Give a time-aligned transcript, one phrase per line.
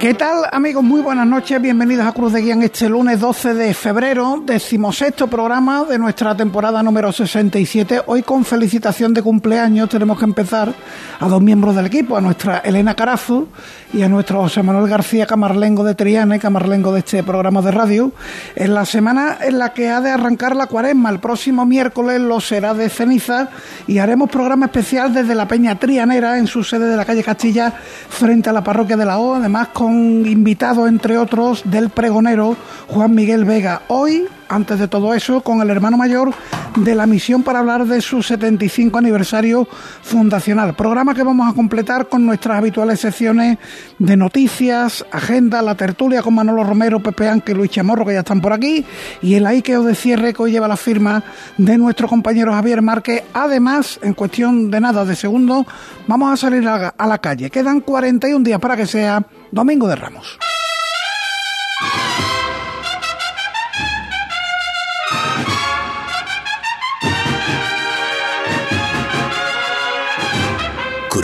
[0.00, 0.84] ¿Qué tal amigos?
[0.84, 5.82] Muy buenas noches, bienvenidos a Cruz de Guía este lunes 12 de febrero, decimosexto programa
[5.82, 8.02] de nuestra temporada número 67.
[8.06, 10.72] Hoy con felicitación de cumpleaños tenemos que empezar
[11.18, 13.48] a dos miembros del equipo, a nuestra Elena Carazo
[13.92, 18.12] y a nuestro José Manuel García Camarlengo de Triana Camarlengo de este programa de radio,
[18.54, 21.10] en la semana en la que ha de arrancar la cuaresma.
[21.10, 23.48] El próximo miércoles lo será de ceniza
[23.88, 27.72] y haremos programa especial desde la Peña Trianera en su sede de la calle Castilla
[28.08, 32.56] frente a la parroquia de la O, además con invitado, entre otros, del pregonero
[32.88, 33.82] Juan Miguel Vega.
[33.88, 36.32] Hoy, antes de todo eso, con el hermano mayor
[36.76, 39.66] de la misión para hablar de su 75 aniversario
[40.02, 40.74] fundacional.
[40.74, 43.58] Programa que vamos a completar con nuestras habituales secciones
[43.98, 48.20] de noticias, agenda, la tertulia con Manolo Romero, Pepe Ángel y Luis Chamorro, que ya
[48.20, 48.84] están por aquí,
[49.22, 51.22] y el Aikeo de cierre que hoy lleva la firma
[51.56, 53.24] de nuestro compañero Javier Márquez.
[53.32, 55.66] Además, en cuestión de nada de segundo,
[56.06, 57.50] vamos a salir a la calle.
[57.50, 60.38] Quedan 41 días para que sea Domingo de Ramos.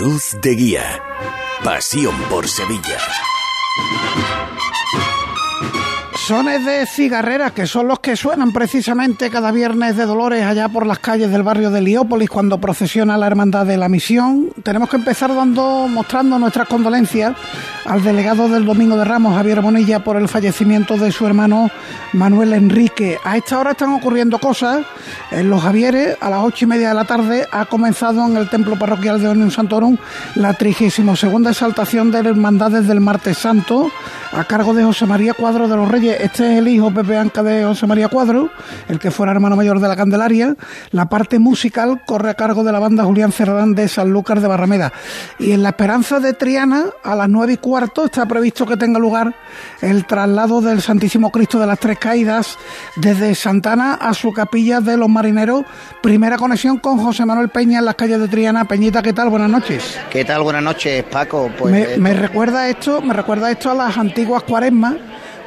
[0.05, 1.03] Cruz de Guía.
[1.65, 2.99] Pasión por Sevilla.
[6.27, 10.87] Sones de cigarreras, que son los que suenan precisamente cada viernes de Dolores allá por
[10.87, 14.49] las calles del barrio de Liópolis cuando procesiona la Hermandad de la Misión.
[14.63, 17.35] Tenemos que empezar dando, mostrando nuestras condolencias
[17.85, 21.71] al delegado del Domingo de Ramos, Javier Bonilla, por el fallecimiento de su hermano
[22.15, 23.19] Manuel Enrique.
[23.23, 24.87] A esta hora están ocurriendo cosas.
[25.31, 28.49] En los Javieres, a las ocho y media de la tarde, ha comenzado en el
[28.49, 29.99] templo parroquial de Unión Santorum
[30.37, 33.91] la 32 segunda exaltación de hermandades del Martes Santo,
[34.33, 37.43] a cargo de José María Cuadro de los Reyes este es el hijo Pepe Anca
[37.43, 38.51] de José María Cuadro,
[38.89, 40.57] el que fuera hermano mayor de la Candelaria.
[40.91, 44.49] La parte musical corre a cargo de la banda Julián Cerdán de San Lucas de
[44.49, 44.93] Barrameda.
[45.39, 48.99] Y en la Esperanza de Triana, a las nueve y cuarto, está previsto que tenga
[48.99, 49.35] lugar
[49.81, 52.59] el traslado del Santísimo Cristo de las Tres Caídas
[52.97, 55.65] desde Santana a su capilla de los marineros.
[56.03, 58.65] Primera conexión con José Manuel Peña en las calles de Triana.
[58.67, 59.29] Peñita, ¿qué tal?
[59.31, 59.99] Buenas noches.
[60.11, 60.43] ¿Qué tal?
[60.43, 61.51] Buenas noches, Paco.
[61.59, 64.95] Pues, me, me recuerda esto, me recuerda esto a las antiguas cuaresmas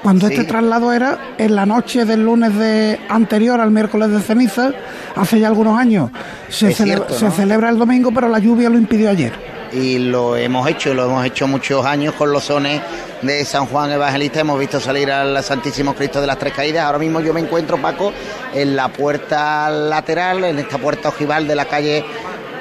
[0.03, 4.72] cuando este traslado era en la noche del lunes de anterior al miércoles de ceniza,
[5.16, 6.12] hace ya algunos años.
[6.50, 9.34] Se, se celebra el domingo, pero la lluvia lo impidió ayer.
[9.72, 12.81] Y lo hemos hecho, lo hemos hecho muchos años con los sones
[13.22, 14.40] de San Juan Evangelista.
[14.40, 16.86] Hemos visto salir al Santísimo Cristo de las Tres Caídas.
[16.86, 18.13] Ahora mismo yo me encuentro, Paco,
[18.53, 22.06] en la puerta lateral, en esta puerta ojival de la calle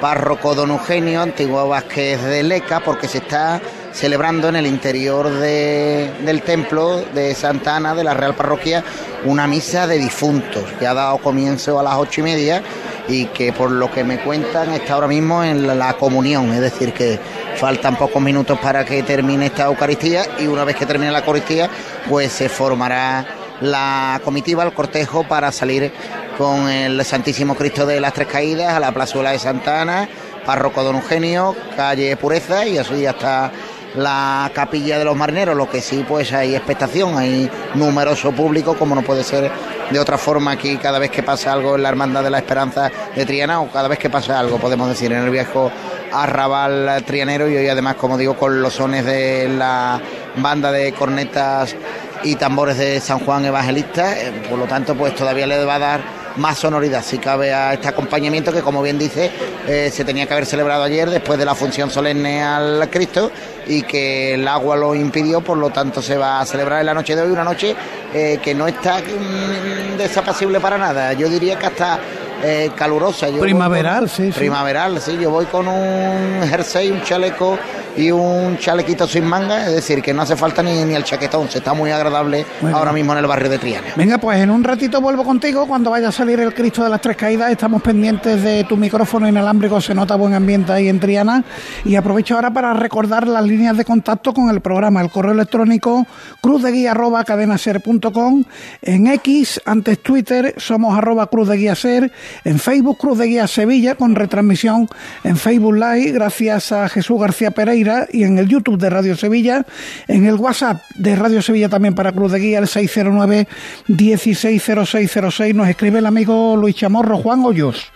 [0.01, 3.61] Párroco Don Eugenio, antiguo Vázquez de Leca, porque se está
[3.97, 8.83] celebrando en el interior del templo de Santa Ana, de la Real Parroquia,
[9.25, 12.61] una misa de difuntos que ha dado comienzo a las ocho y media
[13.07, 16.93] y que por lo que me cuentan está ahora mismo en la, comunión, es decir,
[16.93, 17.19] que
[17.55, 21.67] faltan pocos minutos para que termine esta Eucaristía y una vez que termine la Eucaristía,
[22.07, 23.25] pues se formará
[23.61, 25.91] la comitiva, el cortejo para salir
[26.37, 30.07] con el Santísimo Cristo de las Tres Caídas a la plazuela de Santa Ana,
[30.45, 33.51] párroco Don Eugenio, calle Pureza y así hasta
[33.95, 38.95] la capilla de los marineros, lo que sí pues hay expectación, hay numeroso público, como
[38.95, 39.51] no puede ser
[39.89, 42.91] de otra forma aquí cada vez que pasa algo en la Hermandad de la Esperanza
[43.15, 45.71] de Triana o cada vez que pasa algo, podemos decir, en el viejo
[46.11, 49.99] arrabal trianero y hoy además, como digo, con los sones de la
[50.37, 51.75] banda de cornetas
[52.23, 55.79] y tambores de San Juan Evangelista, eh, por lo tanto pues todavía le va a
[55.79, 57.03] dar más sonoridad.
[57.03, 59.31] Si cabe a este acompañamiento que como bien dice
[59.67, 63.31] eh, se tenía que haber celebrado ayer después de la función solemne al Cristo
[63.67, 66.93] y que el agua lo impidió, por lo tanto se va a celebrar en la
[66.93, 67.75] noche de hoy, una noche
[68.13, 71.99] eh, que no está mm, desapacible para nada, yo diría que hasta
[72.43, 73.27] eh, calurosa.
[73.27, 77.57] primaveral, sí, Primaveral, sí, yo voy con un jersey, un chaleco
[77.97, 81.49] y un chalequito sin manga, es decir, que no hace falta ni, ni el chaquetón,
[81.49, 83.87] se está muy agradable ahora mismo en el barrio de Triana.
[83.95, 85.67] Venga, pues en un ratito vuelvo contigo.
[85.67, 89.27] Cuando vaya a salir el Cristo de las Tres Caídas, estamos pendientes de tu micrófono
[89.27, 91.43] inalámbrico, se nota buen ambiente ahí en Triana.
[91.85, 96.05] Y aprovecho ahora para recordar las líneas de contacto con el programa, el correo electrónico
[96.41, 98.43] cruzdeguía arroba cadenaser.com,
[98.83, 102.11] en X, antes Twitter, somos arroba cruz de guía ser,
[102.43, 104.87] en Facebook Cruz de Guía Sevilla con retransmisión
[105.23, 109.65] en Facebook Live, gracias a Jesús García Pereira Y en el YouTube de Radio Sevilla,
[110.07, 113.47] en el WhatsApp de Radio Sevilla también para Cruz de Guía, el 609
[113.87, 117.91] 160606, nos escribe el amigo Luis Chamorro, Juan Hoyos.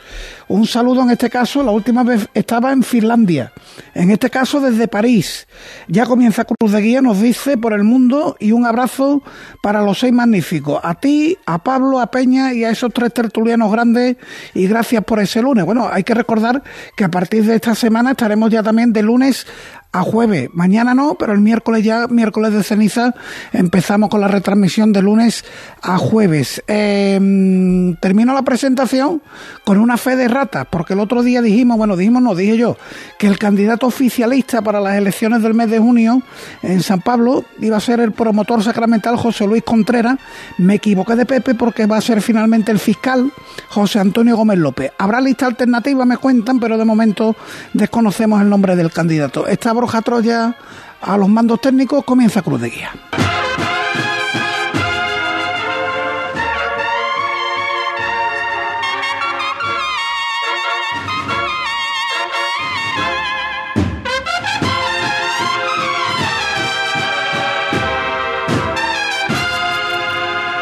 [0.51, 3.53] Un saludo en este caso, la última vez estaba en Finlandia,
[3.93, 5.47] en este caso desde París.
[5.87, 9.23] Ya comienza Cruz de Guía, nos dice, por el mundo y un abrazo
[9.63, 10.81] para los seis magníficos.
[10.83, 14.17] A ti, a Pablo, a Peña y a esos tres tertulianos grandes
[14.53, 15.63] y gracias por ese lunes.
[15.63, 16.61] Bueno, hay que recordar
[16.97, 19.47] que a partir de esta semana estaremos ya también de lunes
[19.93, 20.49] a jueves.
[20.53, 23.13] Mañana no, pero el miércoles ya, miércoles de ceniza,
[23.51, 25.43] empezamos con la retransmisión de lunes
[25.81, 26.63] a jueves.
[26.67, 29.21] Em, termino la presentación
[29.65, 32.77] con una fe de ratas, porque el otro día dijimos, bueno, dijimos, no, dije yo,
[33.19, 36.21] que el candidato oficialista para las elecciones del mes de junio
[36.61, 40.17] en San Pablo iba a ser el promotor sacramental José Luis Contreras.
[40.57, 43.31] Me equivoqué de Pepe porque va a ser finalmente el fiscal
[43.69, 44.91] José Antonio Gómez López.
[44.97, 47.35] Habrá lista alternativa, me cuentan, pero de momento
[47.73, 49.47] desconocemos el nombre del candidato.
[49.47, 50.55] Estaba Borja Troya
[51.01, 52.91] a los mandos técnicos, comienza Cruz de Guía.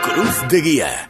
[0.02, 1.09] Cruz de Guía.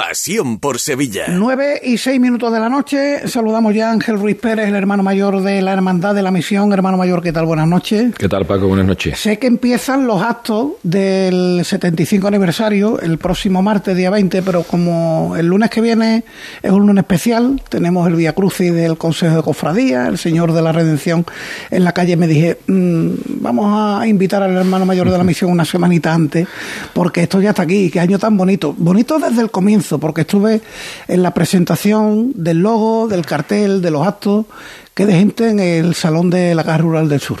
[0.00, 1.26] Pasión por Sevilla.
[1.28, 3.28] Nueve y seis minutos de la noche.
[3.28, 6.72] Saludamos ya a Ángel Ruiz Pérez, el hermano mayor de la Hermandad de la Misión.
[6.72, 7.44] Hermano mayor, ¿qué tal?
[7.44, 8.14] Buenas noches.
[8.16, 8.66] ¿Qué tal, Paco?
[8.66, 9.20] Buenas noches.
[9.20, 15.36] Sé que empiezan los actos del 75 aniversario el próximo martes, día 20, pero como
[15.36, 16.24] el lunes que viene
[16.62, 20.62] es un lunes especial, tenemos el Vía Crucis del Consejo de Cofradía, el Señor de
[20.62, 21.26] la Redención
[21.70, 25.50] en la calle, me dije, mmm, vamos a invitar al hermano mayor de la Misión
[25.50, 26.48] una semanita antes,
[26.94, 28.74] porque esto ya está aquí, qué año tan bonito.
[28.78, 30.60] Bonito desde el comienzo porque estuve
[31.08, 34.46] en la presentación del logo, del cartel, de los actos,
[34.94, 37.40] que de gente en el Salón de la Caja Rural del Sur.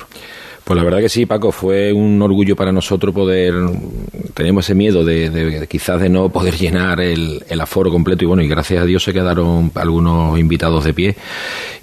[0.64, 3.54] Pues la verdad que sí, Paco, fue un orgullo para nosotros poder,
[4.34, 8.48] teníamos ese miedo de, quizás de no poder llenar el, aforo completo y bueno, y
[8.48, 11.16] gracias a Dios se quedaron algunos invitados de pie.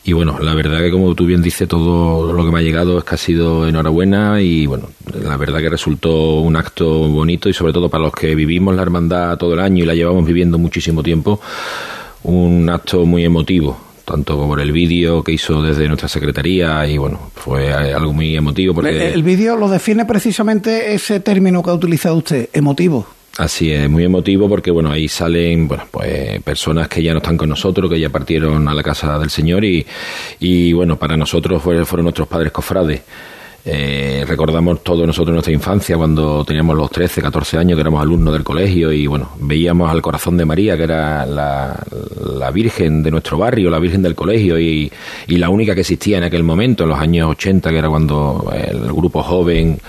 [0.03, 2.97] Y bueno, la verdad que como tú bien dices, todo lo que me ha llegado
[2.97, 4.89] es que ha sido enhorabuena y bueno,
[5.21, 8.83] la verdad que resultó un acto bonito y sobre todo para los que vivimos la
[8.83, 11.41] hermandad todo el año y la llevamos viviendo muchísimo tiempo,
[12.23, 17.29] un acto muy emotivo tanto por el vídeo que hizo desde nuestra secretaría y bueno,
[17.35, 19.09] fue algo muy emotivo porque...
[19.09, 23.05] El, vídeo lo define precisamente ese término que ha utilizado usted, emotivo.
[23.37, 27.35] Así es, muy emotivo porque bueno, ahí salen bueno, pues personas que ya no están
[27.35, 29.85] con nosotros, que ya partieron a la casa del Señor y,
[30.39, 33.01] y bueno, para nosotros fueron nuestros padres cofrades.
[33.65, 38.33] Eh, recordamos todos nosotros nuestra infancia cuando teníamos los 13, 14 años, que éramos alumnos
[38.33, 41.83] del colegio y bueno, veíamos al corazón de María, que era la,
[42.53, 44.91] Virgen de nuestro barrio, la Virgen del colegio y,
[45.27, 48.51] y la única que existía en aquel momento, en los años 80, que era cuando
[48.55, 49.79] el grupo joven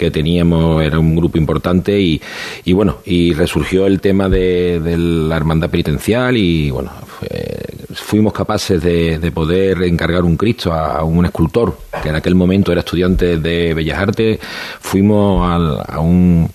[0.00, 5.68] que teníamos era un grupo importante y, bueno, y resurgió el tema de, la hermandad
[5.68, 6.90] penitencial y bueno,
[7.92, 12.72] fuimos capaces de, de, poder encargar un Cristo a, un escultor que en aquel momento
[12.72, 14.38] era estudiante de Bellas Artes,
[14.80, 16.50] fuimos a un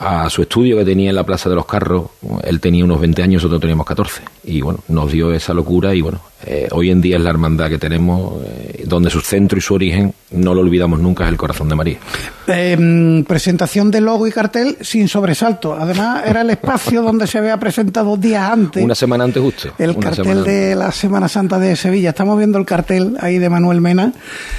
[0.00, 2.10] a su estudio que tenía en la Plaza de los Carros.
[2.42, 4.22] Él tenía unos 20 años, nosotros teníamos 14.
[4.46, 7.68] Y bueno, nos dio esa locura y bueno, eh, hoy en día es la hermandad
[7.68, 11.36] que tenemos, eh, donde su centro y su origen, no lo olvidamos nunca, es el
[11.36, 11.98] corazón de María.
[12.46, 15.74] Em, presentación de logo y cartel sin sobresalto.
[15.74, 18.84] Además, era el espacio donde se había presentado días antes.
[18.84, 19.70] Una semana antes justo.
[19.78, 22.10] El cartel de la Semana Santa de Sevilla.
[22.10, 24.12] Estamos viendo el cartel ahí de Manuel Mena,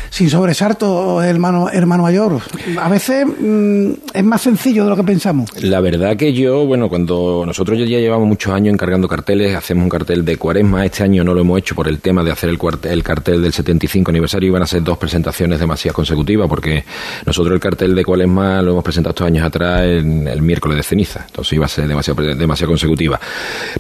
[0.10, 2.40] sin sobresalto, hermano, hermano mayor.
[2.80, 5.52] A veces mm, es más sencillo de lo que pensamos.
[5.62, 10.24] La verdad que yo, bueno, cuando nosotros ya llevamos muchos años encargando carteles, un cartel
[10.24, 13.04] de cuaresma, este año no lo hemos hecho por el tema de hacer el, el
[13.04, 16.84] cartel del 75 aniversario iban a ser dos presentaciones demasiado consecutivas porque
[17.26, 20.84] nosotros el cartel de Cualesma lo hemos presentado estos años atrás en el miércoles de
[20.84, 23.20] ceniza, entonces iba a ser demasiado, demasiado consecutiva.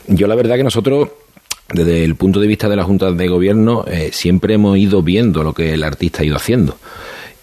[0.07, 1.09] Yo la verdad que nosotros
[1.73, 5.43] desde el punto de vista de la Junta de Gobierno, eh, siempre hemos ido viendo
[5.43, 6.77] lo que el artista ha ido haciendo.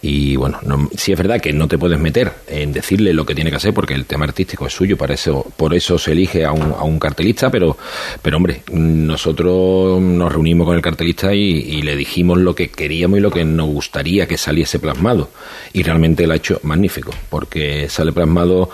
[0.04, 3.36] Y bueno, no, sí es verdad que no te puedes meter en decirle lo que
[3.36, 6.44] tiene que hacer porque el tema artístico es suyo, para eso, por eso se elige
[6.44, 7.76] a un, a un cartelista, pero,
[8.20, 13.22] pero hombre, nosotros nos reunimos con el cartelista y, le dijimos lo que queríamos y
[13.22, 15.30] lo que nos gustaría que saliese plasmado.
[15.72, 18.70] Y realmente lo ha hecho magnífico, porque sale plasmado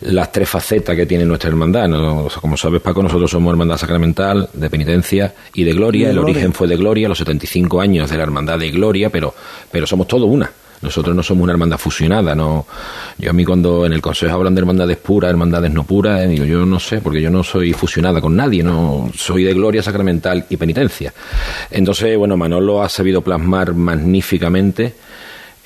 [0.00, 1.88] las tres facetas que tiene nuestra hermandad.
[2.40, 6.10] como sabes, Paco, nosotros somos hermandad sacramental, de penitencia y de gloria.
[6.10, 9.34] el origen fue de gloria, los 75 años de la hermandad de gloria, pero,
[9.70, 10.50] pero somos todos una.
[10.82, 12.66] Nosotros no somos una hermandad fusionada, no.
[13.18, 16.44] Yo a mí cuando en el consejo hablan de hermandades puras, hermandades no puras, digo,
[16.44, 20.46] yo no sé, porque yo no soy fusionada con nadie, no soy de gloria sacramental
[20.48, 21.12] y penitencia.
[21.70, 24.94] Entonces, bueno, Manolo ha sabido plasmar magníficamente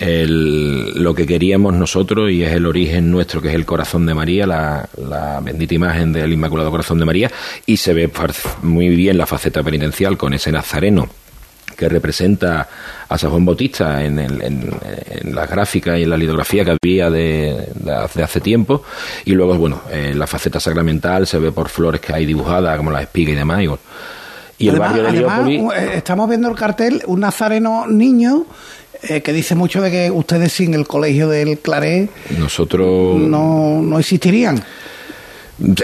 [0.00, 4.46] lo que queríamos nosotros y es el origen nuestro, que es el corazón de María,
[4.46, 7.30] la, bendita imagen del Inmaculado Corazón de María,
[7.64, 8.10] y se ve
[8.62, 11.08] muy bien la faceta penitencial con ese nazareno
[11.74, 12.68] que representa
[13.08, 14.16] a San Juan Bautista en,
[15.34, 17.68] la gráfica y en la litografía que había de,
[18.22, 18.82] hace tiempo.
[19.24, 22.90] Y luego bueno en la faceta sacramental se ve por flores que hay dibujadas como
[22.90, 23.62] la espiga y demás
[24.58, 28.46] y, el barrio de eh, estamos viendo el cartel un nazareno niño
[29.02, 33.98] eh, que dice mucho de que ustedes sin el colegio del Claré nosotros no, no
[33.98, 34.62] existirían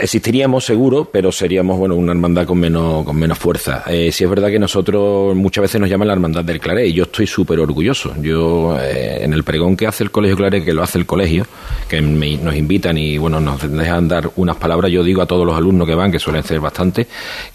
[0.01, 3.85] Existiríamos seguro, pero seríamos bueno una hermandad con menos, con menos fuerza.
[3.87, 6.93] Eh, si es verdad que nosotros muchas veces nos llaman la hermandad del Claré y
[6.93, 8.13] yo estoy súper orgulloso.
[8.21, 11.47] Yo eh, en el pregón que hace el Colegio Claré, que lo hace el colegio,
[11.89, 15.57] que nos invitan y bueno nos dejan dar unas palabras, yo digo a todos los
[15.57, 17.07] alumnos que van, que suelen ser bastante,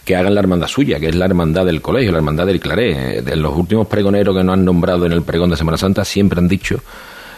[0.05, 3.24] que hagan la hermandad suya, que es la hermandad del colegio, la hermandad del Claré.
[3.24, 6.39] De los últimos pregoneros que nos han nombrado en el pregón de Semana Santa siempre
[6.39, 6.79] han dicho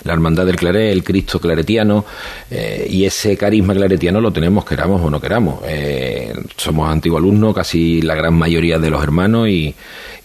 [0.07, 2.05] la hermandad del Claré, el Cristo claretiano,
[2.49, 5.59] eh, y ese carisma claretiano lo tenemos, queramos o no queramos.
[5.65, 9.75] Eh, somos antiguos alumnos, casi la gran mayoría de los hermanos, y,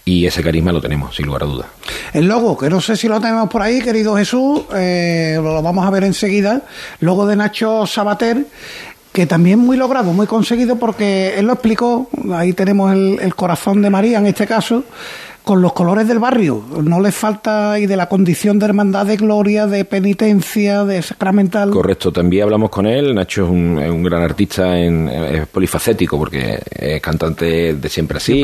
[0.04, 1.66] ese carisma lo tenemos, sin lugar a dudas.
[2.12, 5.86] El logo, que no sé si lo tenemos por ahí, querido Jesús, eh, lo vamos
[5.86, 6.62] a ver enseguida.
[7.00, 8.44] Logo de Nacho Sabater,
[9.12, 13.90] que también muy logrado, muy conseguido, porque él lo explicó, ahí tenemos el corazón de
[13.90, 14.84] María en este caso,
[15.44, 16.62] con los colores del barrio.
[16.82, 21.70] No les falta y de la condición de hermandad de gloria, de penitencia, de sacramental.
[21.70, 23.14] Correcto, también hablamos con él.
[23.14, 28.42] Nacho es un, gran artista, en, es polifacético porque es cantante de siempre así,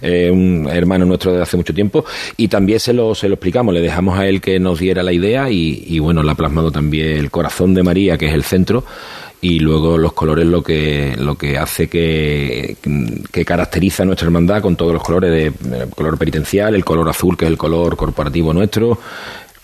[0.00, 2.04] Es, un hermano nuestro desde hace mucho tiempo
[2.36, 5.12] y también se lo, se lo explicamos, le dejamos a él que nos diera la
[5.12, 8.42] idea y, y bueno, le ha plasmado también el corazón de María, que es el
[8.42, 8.84] centro
[9.40, 12.76] y luego los colores lo que lo que hace que,
[13.30, 15.46] que caracteriza nuestra hermandad con todos los colores de
[15.82, 18.98] el color penitencial, el color azul que es el color corporativo nuestro,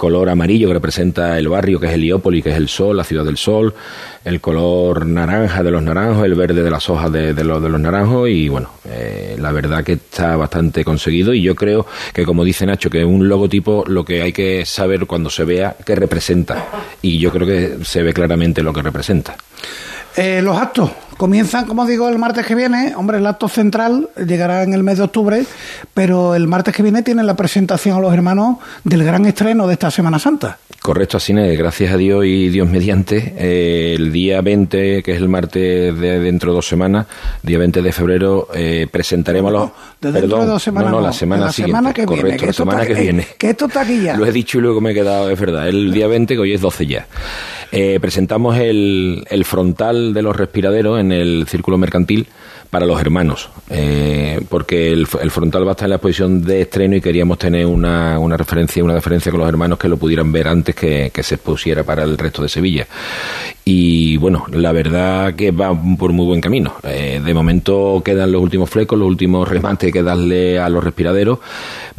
[0.03, 3.25] color amarillo que representa el barrio, que es Heliópolis, que es el sol, la ciudad
[3.25, 3.73] del sol,
[4.25, 7.81] el color naranja de los naranjos, el verde de las hojas de, los, de los
[7.81, 12.43] naranjos y bueno, eh, la verdad que está bastante conseguido y yo creo que como
[12.43, 16.67] dice Nacho, que un logotipo lo que hay que saber cuando se vea qué representa
[17.01, 19.37] y yo creo que se ve claramente lo que representa.
[20.17, 20.91] Eh, los actos
[21.23, 22.97] comienzan, como digo, el martes que viene.
[22.97, 25.45] Hombre, el acto central llegará en el mes de octubre,
[25.95, 29.75] pero el martes que viene tienen la presentación a los hermanos del gran estreno de
[29.75, 30.59] esta Semana Santa.
[30.81, 33.35] Correcto, así es, gracias a Dios y Dios mediante.
[33.39, 37.07] Eh, el día 20, que es el martes de dentro de dos semanas,
[37.45, 39.71] día 20 de febrero, eh, presentaremos los.
[40.01, 40.91] De dentro de dos semanas.
[40.91, 41.71] No, no, la semana la siguiente.
[41.71, 43.27] Semana que correcto, viene, la semana que viene.
[43.39, 44.17] Que esto está aquí ya.
[44.17, 45.69] Lo he dicho y luego me he quedado, es verdad.
[45.69, 47.07] El día 20, que hoy es 12 ya.
[47.75, 52.29] Eh, presentamos el, el, frontal de los respiraderos en el círculo mercantil
[52.73, 56.97] para los hermanos, eh, porque el, frontal va a estar en la exposición de estreno
[56.97, 60.49] y queríamos tener una, una referencia, una referencia con los hermanos que lo pudieran ver
[60.49, 62.87] antes que, se expusiera para el resto de Sevilla.
[63.63, 66.77] Y bueno, la verdad que va por muy buen camino.
[66.83, 71.41] Eh, de momento quedan los últimos flecos, los últimos remates que darle a los respiraderos.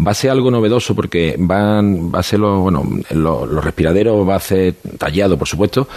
[0.05, 4.35] Va a ser algo novedoso porque van, va a ser lo, bueno, los respiraderos va
[4.35, 5.87] a ser tallado, por supuesto,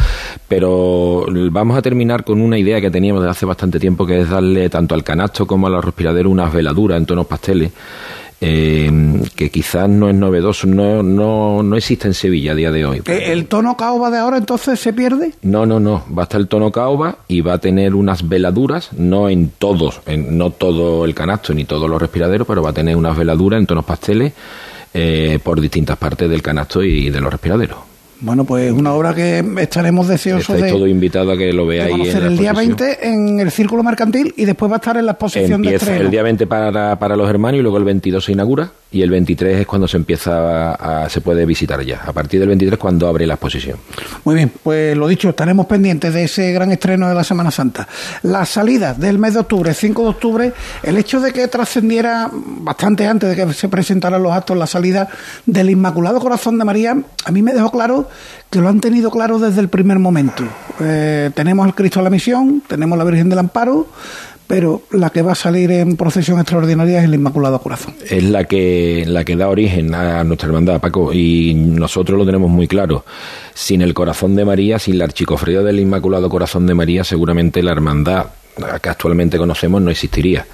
[0.46, 4.28] pero vamos a terminar con una idea que teníamos desde hace bastante tiempo, que es
[4.28, 7.72] darle tanto al canasto como a los respiraderos unas veladuras en tonos pasteles
[8.40, 8.90] eh,
[9.34, 13.02] que quizás no es novedoso, no, no, no existe en Sevilla a día de hoy.
[13.06, 15.32] Eh, ¿El tono caoba de ahora entonces se pierde?
[15.42, 18.92] No, no, no, va a estar el tono caoba y va a tener unas veladuras,
[18.92, 22.74] no en todos, en, no todo el canasto ni todos los respiraderos, pero va a
[22.74, 24.34] tener unas veladuras en tonos pasteles
[24.92, 27.85] eh, por distintas partes del canasto y de los respiraderos.
[28.20, 30.78] Bueno, pues una obra que estaremos deseosos Estáis de.
[30.78, 32.14] todo invitado a que lo veáis.
[32.14, 35.12] en el día 20 en el Círculo Mercantil y después va a estar en la
[35.12, 36.00] exposición de estreno.
[36.00, 39.10] el día 20 para, para los hermanos y luego el 22 se inaugura y el
[39.10, 42.02] 23 es cuando se empieza a, se puede visitar ya.
[42.06, 43.78] A partir del 23 cuando abre la exposición.
[44.24, 47.88] Muy bien, pues lo dicho, estaremos pendientes de ese gran estreno de la Semana Santa.
[48.22, 50.52] La salida del mes de octubre, 5 de octubre,
[50.82, 55.08] el hecho de que trascendiera bastante antes de que se presentaran los actos la salida
[55.44, 58.08] del Inmaculado Corazón de María, a mí me dejó claro
[58.50, 60.44] que lo han tenido claro desde el primer momento.
[60.80, 63.88] Eh, tenemos al Cristo de la Misión, tenemos la Virgen del Amparo,
[64.46, 67.94] pero la que va a salir en procesión extraordinaria es el Inmaculado Corazón.
[68.08, 72.50] Es la que, la que da origen a nuestra hermandad, Paco, y nosotros lo tenemos
[72.50, 73.04] muy claro.
[73.54, 77.72] Sin el corazón de María, sin la archicofradía del Inmaculado Corazón de María, seguramente la
[77.72, 78.26] hermandad
[78.82, 80.46] que actualmente conocemos no existiría.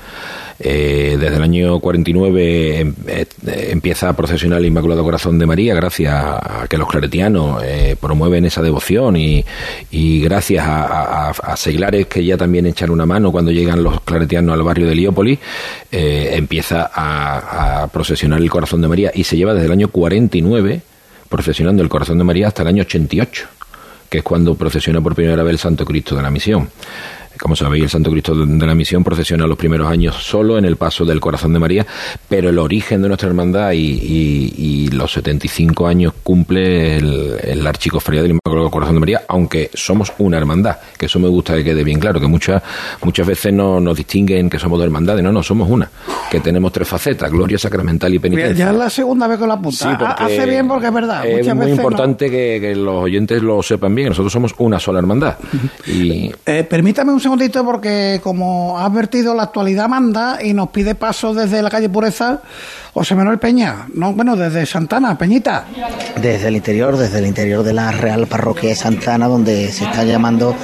[0.60, 3.26] Eh, desde el año 49 em, eh,
[3.70, 8.44] empieza a procesionar el Inmaculado Corazón de María gracias a, que los claretianos eh, promueven
[8.44, 9.44] esa devoción y,
[10.22, 14.86] gracias a, seglares que ya también echan una mano cuando llegan los claretianos al barrio
[14.86, 15.38] de Heliópolis,
[15.90, 20.80] empieza a, procesionar el Corazón de María y se lleva desde el año 49
[21.28, 23.46] procesionando el Corazón de María hasta el año 88,
[24.10, 26.68] que es cuando procesiona por primera vez el Santo Cristo de la Misión.
[27.42, 30.76] Como sabéis, el Santo Cristo de la Misión procesiona los primeros años solo en el
[30.76, 31.84] paso del Corazón de María,
[32.28, 38.32] pero el origen de nuestra hermandad y, los 75 años cumple el, el Archicofradía del
[38.32, 41.98] Inmaculado Corazón de María, aunque somos una hermandad, que eso me gusta que quede bien
[41.98, 42.62] claro, que muchas
[43.02, 45.90] muchas veces no nos distinguen que somos dos hermandades, no, no, somos una,
[46.30, 48.66] que tenemos tres facetas, gloria sacramental y penitencia.
[48.66, 50.12] Ya es la segunda vez con la punta.
[50.12, 51.26] Hace bien porque es verdad.
[51.26, 55.36] Es muy importante que, los oyentes lo sepan bien, nosotros somos una sola hermandad.
[55.86, 56.30] y...
[56.46, 61.32] Eh, permítame un segundito porque como ha advertido la actualidad manda y nos pide paso
[61.32, 62.40] desde la calle Pureza
[62.92, 65.64] José Manuel Peña, no, bueno, desde Santana, Peñita.
[66.20, 70.04] Desde el interior, desde el interior de la Real Parroquia de Santana, donde se está
[70.04, 70.54] llamando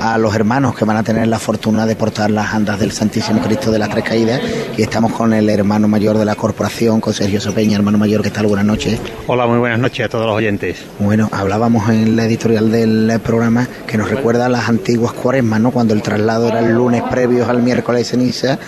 [0.00, 3.40] a los hermanos que van a tener la fortuna de portar las andas del Santísimo
[3.40, 4.40] Cristo de las Tres Caídas
[4.76, 8.30] y estamos con el hermano mayor de la corporación, con Sergio Sopeña, hermano mayor, ¿qué
[8.30, 8.46] tal?
[8.46, 9.00] Buenas noches.
[9.26, 10.78] Hola, muy buenas noches a todos los oyentes.
[10.98, 15.70] Bueno, hablábamos en la editorial del programa que nos recuerda a las antiguas cuaresmas, ¿no?
[15.70, 18.58] Cuando el traslado era el lunes previos al miércoles de ceniza,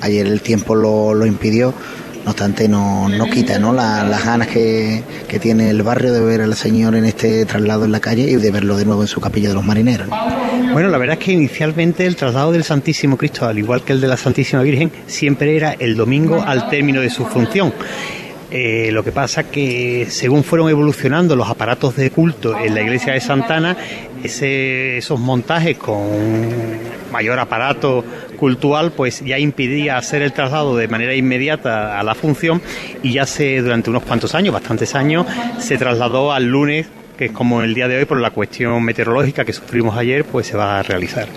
[0.00, 1.74] ayer el tiempo lo, lo impidió
[2.26, 3.72] no obstante no, no quita ¿no?
[3.72, 7.92] las ganas que, que, tiene el barrio de ver al Señor en este traslado en
[7.92, 10.08] la calle y de verlo de nuevo en su capilla de los marineros.
[10.72, 14.00] Bueno, la verdad es que inicialmente el traslado del Santísimo Cristo, al igual que el
[14.00, 17.72] de la Santísima Virgen, siempre era el domingo al término de su función.
[18.50, 23.12] Eh, lo que pasa que según fueron evolucionando los aparatos de culto en la iglesia
[23.12, 23.76] de Santana,
[24.24, 26.08] ese, esos montajes con
[27.12, 28.04] mayor aparato
[28.36, 32.62] cultural pues ya impedía hacer el traslado de manera inmediata a la función
[33.02, 35.26] y ya se durante unos cuantos años, bastantes años,
[35.58, 39.44] se trasladó al lunes, que es como el día de hoy por la cuestión meteorológica
[39.44, 41.28] que sufrimos ayer, pues se va a realizar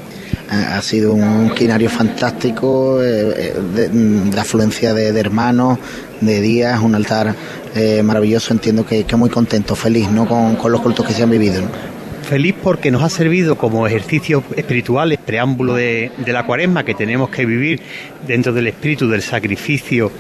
[0.49, 5.77] ha sido un quinario fantástico, eh, eh, de, afluencia de, hermanos,
[6.21, 7.35] de días, un altar
[7.75, 8.53] eh, maravilloso.
[8.53, 10.27] Entiendo que, que, muy contento, feliz ¿no?
[10.27, 11.61] con, con los cultos que se han vivido
[12.29, 17.43] feliz porque nos ha servido como ejercicios espirituales, preámbulo de, la cuaresma que tenemos que
[17.43, 17.81] vivir
[18.27, 20.11] dentro del espíritu del sacrificio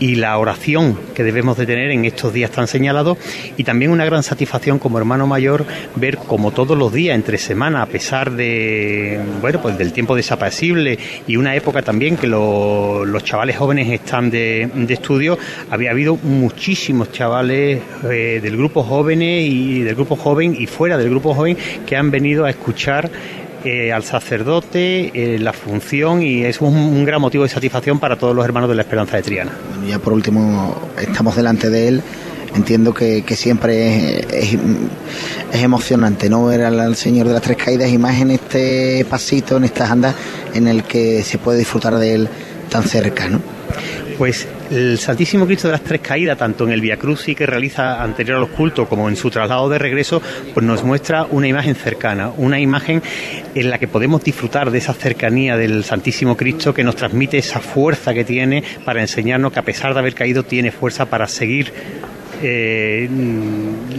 [0.00, 3.18] y la oración que debemos de tener en estos días tan señalados.
[3.56, 7.82] Y también una gran satisfacción como hermano mayor ver como todos los días entre semana
[7.82, 13.56] a pesar de bueno pues del tiempo desapacible y una época también que los chavales
[13.56, 15.38] jóvenes están de, estudio
[15.70, 21.10] había habido muchísimos chavales eh, del grupo jóvenes y del grupo joven y fuera del
[21.10, 21.43] grupo joven
[21.86, 23.10] que han venido a escuchar
[23.64, 28.36] eh, al sacerdote, eh, la función y es un, gran motivo de satisfacción para todos
[28.36, 29.52] los hermanos de la Esperanza de Triana.
[29.88, 32.02] ya por último, estamos delante de él.
[32.54, 34.56] Entiendo que, siempre es,
[35.52, 39.64] emocionante no ver al, Señor de las Tres Caídas y más en este pasito, en
[39.64, 40.14] estas andas
[40.52, 42.28] en el que se puede disfrutar de él
[42.68, 43.28] tan cerca.
[43.28, 43.40] ¿no?
[44.18, 48.02] Pues el Santísimo Cristo de las Tres Caídas, tanto en el Via Crucis que realiza
[48.02, 50.20] anterior a los cultos como en su traslado de regreso,
[50.52, 53.02] pues nos muestra una imagen cercana, una imagen
[53.54, 57.60] en la que podemos disfrutar de esa cercanía del Santísimo Cristo que nos transmite esa
[57.60, 61.72] fuerza que tiene para enseñarnos que a pesar de haber caído tiene fuerza para seguir
[62.42, 63.08] eh,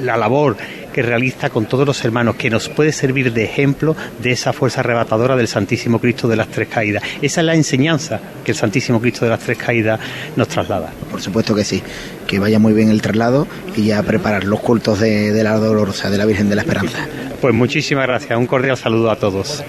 [0.02, 0.58] la labor
[0.96, 4.80] que realiza con todos los hermanos, que nos puede servir de ejemplo de esa fuerza
[4.80, 7.04] arrebatadora del Santísimo Cristo de las Tres Caídas.
[7.22, 10.00] Esa es la enseñanza que el Santísimo Cristo de las Tres Caídas
[10.38, 10.94] nos traslada.
[11.12, 11.84] Por supuesto que sí,
[12.26, 16.10] que vaya muy bien el traslado y ya preparar los cultos de, de la Dolorosa,
[16.10, 17.00] de la Virgen de la Esperanza.
[17.42, 19.66] Pues muchísimas gracias, un cordial saludo a todos.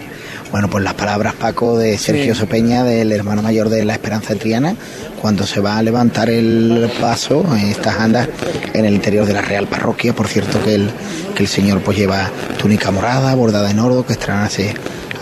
[0.53, 4.77] Bueno, pues las palabras, Paco, de Sergio Sopeña, del hermano mayor de la Esperanza Triana,
[5.21, 8.29] cuando se va a levantar el paso, en estas andas,
[8.73, 10.15] en el interior de la Real Parroquia.
[10.15, 10.91] Por cierto, que el,
[11.35, 14.75] que el señor pues lleva túnica morada, bordada en oro, que estrenan hace,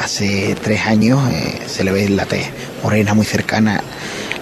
[0.03, 1.21] hace tres años.
[1.33, 2.47] Eh, se le ve la tez
[2.83, 3.83] morena muy cercana.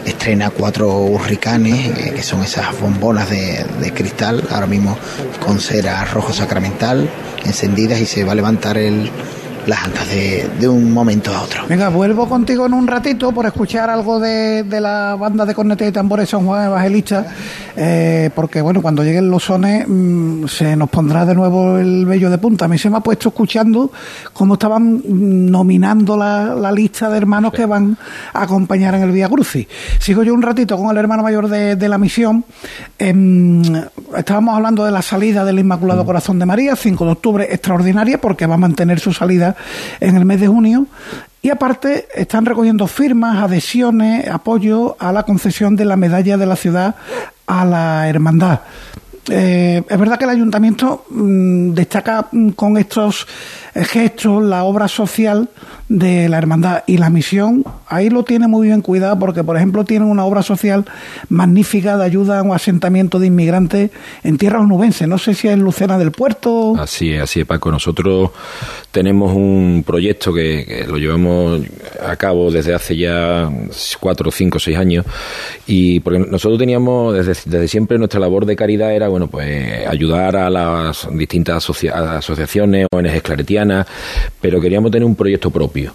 [0.05, 4.99] Estrena cuatro hurricanes, eh, que son esas bombonas de, de cristal, ahora mismo
[5.47, 7.09] con cera rojo sacramental
[7.45, 9.11] encendidas y se va a levantar el
[9.67, 11.67] las andas de, un momento a otro.
[11.69, 15.93] Venga, vuelvo contigo en un ratito por escuchar algo de, la banda de cornetes y
[15.93, 17.27] tambores San Juan Evangelista,
[17.77, 22.31] eh, porque bueno, cuando lleguen los sones mm, se nos pondrá de nuevo el vello
[22.31, 22.65] de punta.
[22.65, 23.91] A mí se me ha puesto escuchando
[24.33, 27.99] cómo estaban nominando la, lista de hermanos que van
[28.33, 29.67] a acompañar en el Vía Crucis.
[29.99, 32.45] Sigo yo un ratito con el hermano mayor de, la misión.
[32.99, 33.63] Em,
[34.17, 36.07] estábamos hablando de la salida del Inmaculado mm.
[36.07, 39.52] Corazón de María, 5 de octubre, extraordinaria, porque va a mantener su salida
[40.01, 40.87] en el mes de junio.
[41.43, 46.57] Y aparte están recogiendo firmas, adhesiones, apoyo a la concesión de la medalla de la
[46.57, 46.95] ciudad
[47.47, 48.61] a la hermandad.
[49.31, 53.27] Eh, es verdad que el ayuntamiento mm, destaca mm, con estos
[53.75, 55.49] eh, gestos la obra social
[55.89, 57.65] de la hermandad y la misión.
[57.87, 60.85] Ahí lo tiene muy bien cuidado porque por ejemplo tienen una obra social
[61.29, 63.91] magnífica de ayuda a un asentamiento de inmigrantes
[64.25, 66.75] en tierra onubense no sé si es Lucena del Puerto.
[66.79, 67.71] Así es así es Paco.
[67.71, 68.31] Nosotros
[68.91, 71.63] tenemos un proyecto que, lo llevamos
[72.05, 73.49] a cabo desde hace ya
[74.01, 75.05] cuatro cinco seis años
[75.67, 80.37] y porque nosotros teníamos desde, desde siempre nuestra labor de caridad era bueno pues ayudar
[80.37, 83.87] a las distintas asociaciones ONGs claretianas
[84.41, 85.95] pero queríamos tener un proyecto propio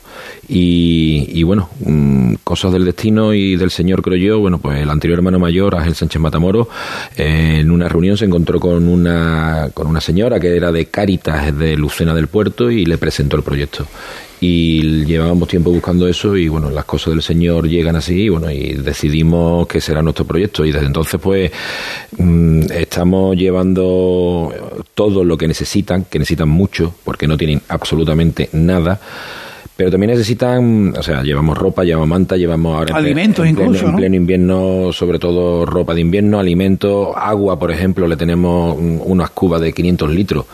[0.49, 4.39] y, bueno, mm, cosas del destino y del Señor, creo yo.
[4.39, 6.69] Bueno, pues el anterior hermano mayor, Ángel Sánchez Matamoro,
[7.15, 11.75] en una reunión se encontró con una, con una señora que era de Cáritas de
[11.75, 13.85] Lucena del Puerto y le presentó el proyecto
[14.39, 18.51] y llevábamos tiempo buscando eso y bueno las cosas del señor llegan así y bueno
[18.51, 20.65] y decidimos que será nuestro proyecto.
[20.65, 21.51] Y desde entonces pues
[22.17, 24.53] mm, estamos llevando
[24.93, 28.99] todo lo que necesitan que necesitan mucho porque no tienen absolutamente nada
[29.77, 33.95] pero también necesitan, o sea, llevamos ropa, llevamos manta, llevamos ahora alimentos incluso, pleno, en
[33.95, 39.61] pleno invierno, sobre todo ropa de invierno, alimentos, agua, por ejemplo, le tenemos unas cubas
[39.61, 40.45] de 500 litros,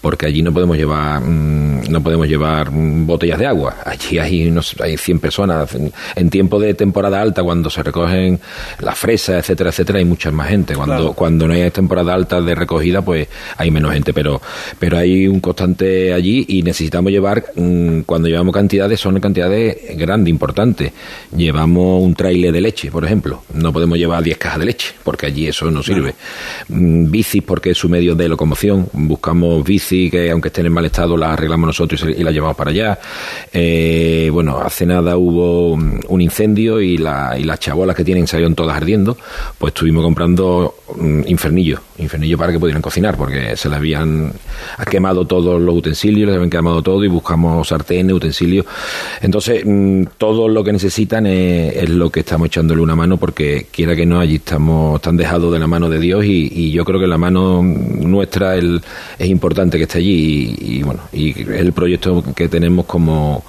[0.00, 3.76] porque allí no podemos llevar mm, no podemos llevar botellas de agua.
[3.84, 5.76] Allí hay unos, hay 100 personas
[6.16, 8.40] en, tiempo de temporada alta cuando se recogen
[8.80, 10.74] las fresas, etcétera, etcétera, hay mucha más gente.
[10.74, 14.40] Cuando cuando no hay temporada alta de recogida, pues hay menos gente, pero
[14.78, 19.98] pero hay un constante allí y necesitamos llevar mm, cuando llevamos cantidad cantidades son cantidades
[19.98, 20.92] grandes, importantes.
[21.36, 23.42] Llevamos un trailer de leche, por ejemplo.
[23.52, 26.14] No podemos llevar 10 cajas de leche, porque allí eso no sirve.
[26.68, 28.88] Mm, bicis, porque es su medio de locomoción.
[28.94, 32.70] Buscamos bici que, aunque estén en mal estado, las arreglamos nosotros y las llevamos para
[32.70, 32.98] allá.
[33.52, 38.54] Eh, bueno, hace nada hubo un incendio y, la, y las chabolas que tienen salieron
[38.54, 39.18] todas ardiendo.
[39.58, 44.32] Pues estuvimos comprando mm, infernillos, infernillos para que pudieran cocinar, porque se les habían
[44.90, 48.61] quemado todos los utensilios, les habían quemado todo y buscamos sartenes, utensilios
[49.20, 53.94] entonces, mm, todo lo que necesitan es, lo que estamos echándole una mano porque quiera
[53.94, 57.06] que no, allí estamos tan dejados de la mano de Dios y, yo creo que
[57.06, 62.86] la mano nuestra es importante que esté allí y, bueno, y el proyecto que tenemos
[62.86, 63.44] como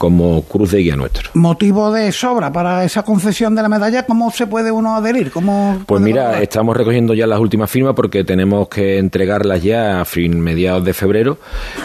[0.00, 1.28] como cruz de guía nuestro.
[1.34, 4.06] ¿Motivo de sobra para esa concesión de la medalla?
[4.06, 5.30] ¿Cómo se puede uno adherir?
[5.30, 10.06] ¿Cómo pues mira, estamos recogiendo ya las últimas firmas porque tenemos que entregarlas ya a
[10.06, 11.36] fin mediados de febrero.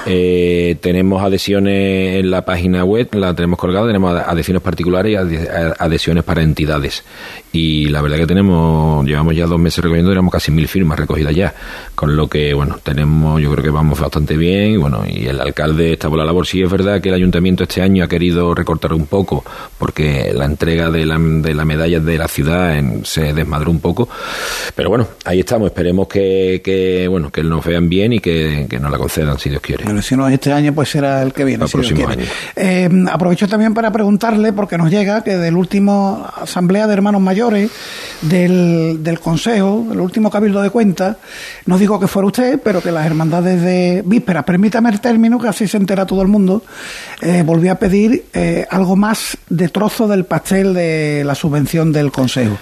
[0.06, 5.36] Eh, tenemos adhesiones en la página web, la tenemos colgada, tenemos adhesiones particulares y
[5.78, 7.04] adhesiones para entidades.
[7.52, 11.36] Y la verdad que tenemos, llevamos ya dos meses recogiendo, tenemos casi mil firmas recogidas
[11.36, 11.54] ya.
[11.96, 14.72] Con lo que, bueno, tenemos, yo creo que vamos bastante bien.
[14.72, 16.48] Y bueno, y el alcalde está por la labor.
[16.48, 19.44] Sí, es verdad que el ayuntamiento este año ha querido recortar un poco
[19.78, 24.08] porque la entrega de la, de la medalla de la ciudad se desmadró un poco.
[24.76, 25.68] Pero bueno, ahí estamos.
[25.68, 29.62] Esperemos que, que bueno que nos vean bien y que, nos la concedan, si Dios
[29.62, 29.84] quiere.
[29.86, 31.66] Pero si no este año, pues será el que viene.
[31.66, 32.26] El próximo año.
[32.56, 37.72] Eh, aprovecho también para preguntarle, porque nos llega que del último Asamblea de Hermanos Mayores
[38.22, 41.18] del, del Consejo, el último Cabildo de Cuentas,
[41.66, 45.48] no digo que fuera usted, pero que las hermandades de vísperas, permítame el término, que
[45.48, 46.64] así se entera todo el mundo,
[47.22, 47.95] eh, volvió a pedir
[48.34, 52.58] eh, algo más de trozo del pastel de la subvención del Consejo.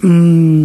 [0.00, 0.64] Mm,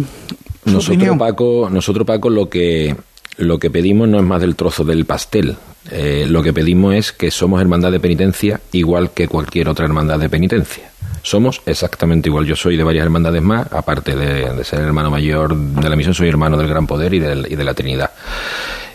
[0.66, 2.94] nosotros, Paco, nosotros, Paco, lo que,
[3.36, 5.56] lo que pedimos no es más del trozo del pastel.
[5.90, 10.18] Eh, lo que pedimos es que somos hermandad de penitencia igual que cualquier otra hermandad
[10.18, 10.90] de penitencia.
[11.22, 12.46] Somos exactamente igual.
[12.46, 16.28] Yo soy de varias hermandades más, aparte de, ser hermano mayor de la misión, soy
[16.28, 18.10] hermano del Gran Poder y, y de la Trinidad.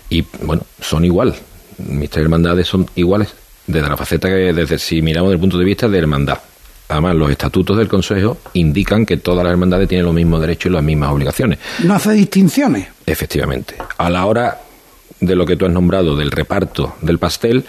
[0.10, 1.36] Y bueno, son igual.
[1.78, 3.34] Mis tres hermandades son iguales
[3.68, 6.40] desde la faceta que, desde si miramos desde el punto de vista de hermandad.
[6.90, 10.74] Además, los estatutos del Consejo indican que todas las hermandades tienen los mismos derechos y
[10.74, 11.60] las mismas obligaciones.
[11.84, 12.88] No hace distinciones.
[13.06, 13.76] Efectivamente.
[13.98, 14.62] A la hora
[15.20, 17.66] de lo que tú has nombrado del reparto del pastel,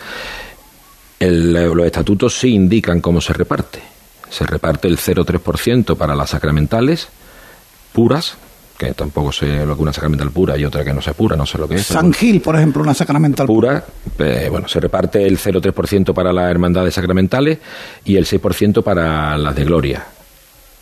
[1.20, 3.80] los estatutos sí indican cómo se reparte.
[4.28, 7.08] Se reparte el 0,3% para las sacramentales
[7.92, 8.36] puras,
[8.84, 11.46] que tampoco sé lo que una sacramental pura y otra que no sea pura, no
[11.46, 11.86] sé lo que es.
[11.86, 13.84] San Gil, por ejemplo, una sacramental pura.
[14.18, 17.58] Eh, bueno, se reparte el 0,3% para las hermandades sacramentales
[18.04, 20.06] y el 6% para las de gloria.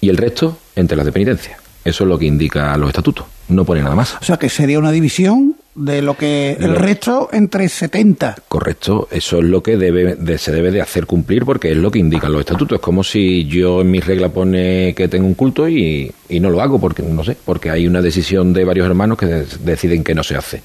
[0.00, 1.58] Y el resto entre las de penitencia.
[1.84, 3.26] Eso es lo que indica los estatutos.
[3.48, 4.16] No pone nada más.
[4.20, 8.36] O sea que sería una división de lo que el resto entre 70.
[8.48, 11.98] Correcto, eso es lo que debe se debe de hacer cumplir porque es lo que
[11.98, 12.76] indican los estatutos.
[12.76, 16.62] Es como si yo en mi regla pone que tengo un culto y, no lo
[16.62, 20.22] hago porque no sé, porque hay una decisión de varios hermanos que deciden que no
[20.22, 20.62] se hace.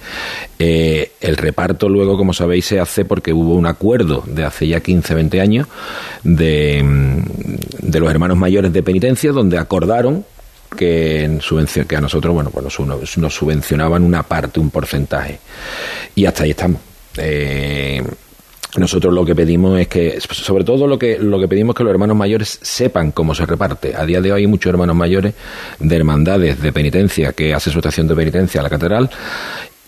[0.58, 4.80] Eh, el reparto luego, como sabéis, se hace porque hubo un acuerdo de hace ya
[4.80, 5.68] 15, 20 años
[6.24, 6.84] de,
[7.82, 10.26] de los hermanos mayores de penitencia donde acordaron
[10.76, 11.40] que,
[11.88, 12.80] que a nosotros, bueno, pues
[13.18, 15.40] nos, subvencionaban una parte, un porcentaje.
[16.16, 16.82] Y hasta ahí estamos.
[17.18, 18.04] Eh,
[18.76, 21.84] nosotros lo que pedimos es que, sobre todo lo que, lo que pedimos es que
[21.84, 23.96] los hermanos mayores sepan cómo se reparte.
[23.96, 25.34] A día de hoy hay muchos hermanos mayores
[25.80, 29.10] de hermandades de penitencia que hace su estación de penitencia a la catedral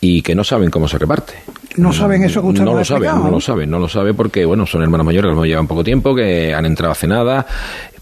[0.02, 1.34] y que no saben cómo se reparte.
[1.76, 4.44] No saben eso que usted no lo saben, no, lo saben, no lo saben porque
[4.44, 7.46] bueno, son hermanos mayores que llevan poco tiempo, que han entrado hace nada,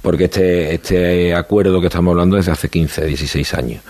[0.02, 3.84] porque este este acuerdo que estamos hablando es de hace 15, 16 años.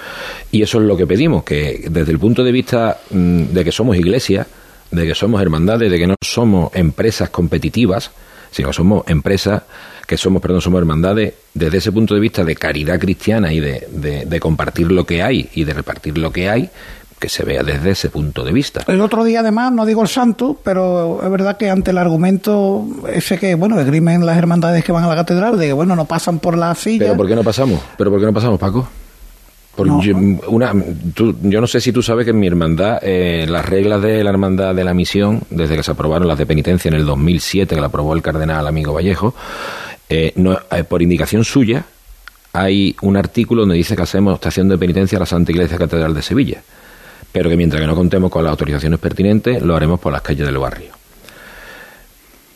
[0.51, 3.71] Y eso es lo que pedimos, que desde el punto de vista mm, de que
[3.71, 4.47] somos iglesia,
[4.91, 8.11] de que somos hermandades, de que no somos empresas competitivas,
[8.51, 9.63] sino que somos empresas
[10.07, 13.87] que somos, perdón, somos hermandades, desde ese punto de vista de caridad cristiana y de,
[14.25, 16.69] de compartir lo que hay y de repartir lo que hay,
[17.19, 18.83] que se vea desde ese punto de vista.
[18.87, 22.85] El otro día, además, no digo el santo, pero es verdad que ante el argumento
[23.11, 26.05] ese que, bueno, esgrimen las hermandades que van a la catedral, de que, bueno, no
[26.05, 27.05] pasan por la silla.
[27.05, 27.81] ¿Pero por qué no pasamos?
[27.97, 28.87] ¿Pero por qué no pasamos, Paco?
[29.77, 30.73] Yo, una,
[31.15, 34.31] yo no sé si tú sabes que en mi hermandad, eh, las reglas de la
[34.31, 37.81] hermandad de la misión, desde que se aprobaron las de penitencia en el 2007, que
[37.81, 39.35] la aprobó el cardenal amigo Vallejo,
[40.09, 41.85] eh, no, eh, por indicación suya,
[42.53, 46.15] hay un artículo donde dice que hacemos estación de penitencia a la Santa Iglesia Catedral
[46.15, 46.63] de Sevilla
[47.31, 50.45] pero que mientras que no contemos con las autorizaciones pertinentes, lo haremos por las calles
[50.45, 50.91] del barrio.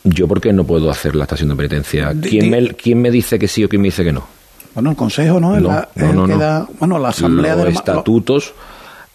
[0.04, 2.12] ¿Yo por qué no puedo hacer la estación de penitencia?
[2.20, 4.26] ¿Quién me, ¿Quién me dice que sí o quién me dice que no?
[4.74, 5.60] Bueno, el Consejo, ¿no?
[5.60, 8.54] no, no, no, bueno, la Asamblea Los estatutos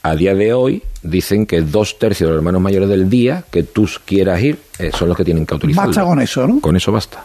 [0.04, 3.64] a día de hoy dicen que dos tercios de los hermanos mayores del día que
[3.64, 5.88] tú quieras ir eh, son los que tienen que autorizar.
[5.88, 6.62] Basta con eso, ¿no?
[6.62, 7.24] Con eso basta.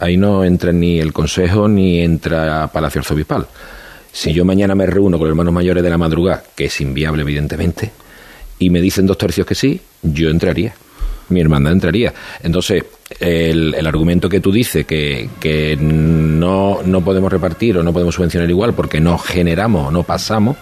[0.00, 3.46] Ahí no entra ni el Consejo ni entra Palacio Arzobispal.
[4.12, 7.22] Si yo mañana me reúno con los hermanos mayores de la madrugada, que es inviable
[7.22, 7.90] evidentemente,
[8.58, 10.74] y me dicen dos tercios que sí, yo entraría.
[11.28, 12.14] Mi hermandad entraría.
[12.42, 12.84] Entonces,
[13.20, 18.14] el, el argumento que tú dices que, que no, no podemos repartir o no podemos
[18.14, 20.56] subvencionar igual porque no generamos o no pasamos,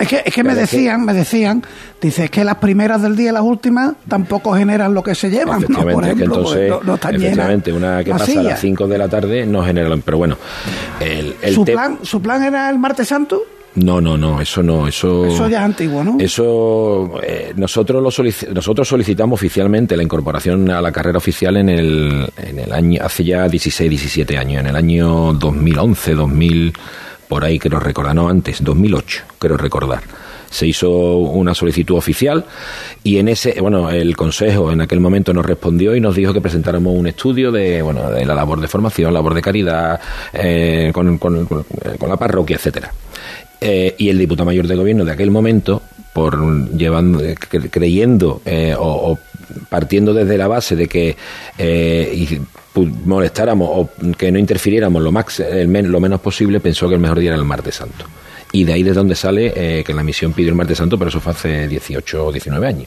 [0.00, 1.62] es que, es que me decían, me decían,
[2.00, 5.28] dice, es que las primeras del día y las últimas tampoco generan lo que se
[5.30, 5.86] llevan, ¿no?
[5.86, 6.72] Por ejemplo, pues,
[7.14, 10.38] efectivamente, una que pasa a las 5 de la tarde no genera, pero bueno,
[11.00, 13.42] el, ¿Su, plan, ¿Su plan era el martes santo?
[13.74, 15.26] No, no, no, eso no, eso...
[15.26, 16.16] Eso ya es antiguo, ¿no?
[16.18, 22.32] Eso, eh, nosotros, lo nosotros solicitamos oficialmente la incorporación a la carrera oficial en el,
[22.38, 26.72] en el año, hace ya 16, 17 años, en el año 2011, 2000
[27.30, 30.02] por ahí creo recordar, no antes, 2008, creo recordar.
[30.50, 32.44] Se hizo una solicitud oficial
[33.04, 36.40] y en ese, bueno, el Consejo en aquel momento nos respondió y nos dijo que
[36.40, 40.00] presentáramos un estudio de, bueno, de la labor de formación, labor de caridad,
[40.32, 41.46] eh, con, con,
[42.08, 42.92] la parroquia, etcétera.
[43.60, 46.36] Eh, y el diputado mayor de gobierno de aquel momento, por
[46.76, 47.22] llevando,
[47.70, 49.16] creyendo eh, o,
[49.68, 51.16] partiendo desde la base de que
[52.74, 57.30] molestáramos o que no interfiriéramos lo, max, lo menos posible, pensó que el mejor día
[57.30, 58.04] era el martes santo.
[58.52, 61.08] Y de ahí de donde sale eh, que la misión pidió el martes santo, pero
[61.08, 62.86] eso fue hace 18 o 19 años.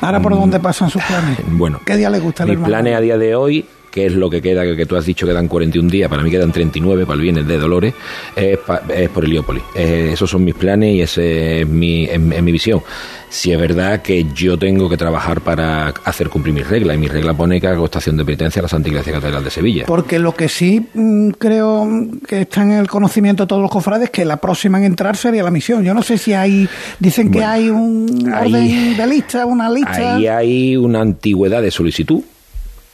[0.00, 1.38] ¿Ahora por dónde pasan sus planes?
[1.50, 4.42] Bueno, ¿qué día le gusta Mis planes a día de hoy que es lo que
[4.42, 7.22] queda, que tú has dicho que dan 41 días, para mí quedan 39 para el
[7.22, 7.94] viernes de Dolores,
[8.36, 9.62] es, por Heliópolis.
[9.74, 12.82] esos son mis planes y esa es mi, mi visión.
[13.30, 17.08] Si es verdad que yo tengo que trabajar para hacer cumplir mis reglas, y mi
[17.08, 19.84] regla pone que hago estación de penitencia a la Santa Iglesia Catedral de Sevilla.
[19.86, 21.88] Porque lo que sí mm, creo
[22.26, 25.16] que está en el conocimiento de todos los cofrades es que la próxima en entrar
[25.16, 25.84] sería la misión.
[25.84, 30.16] Yo no sé si hay, dicen que hay un orden de lista, una lista.
[30.16, 32.22] Ahí hay una antigüedad de solicitud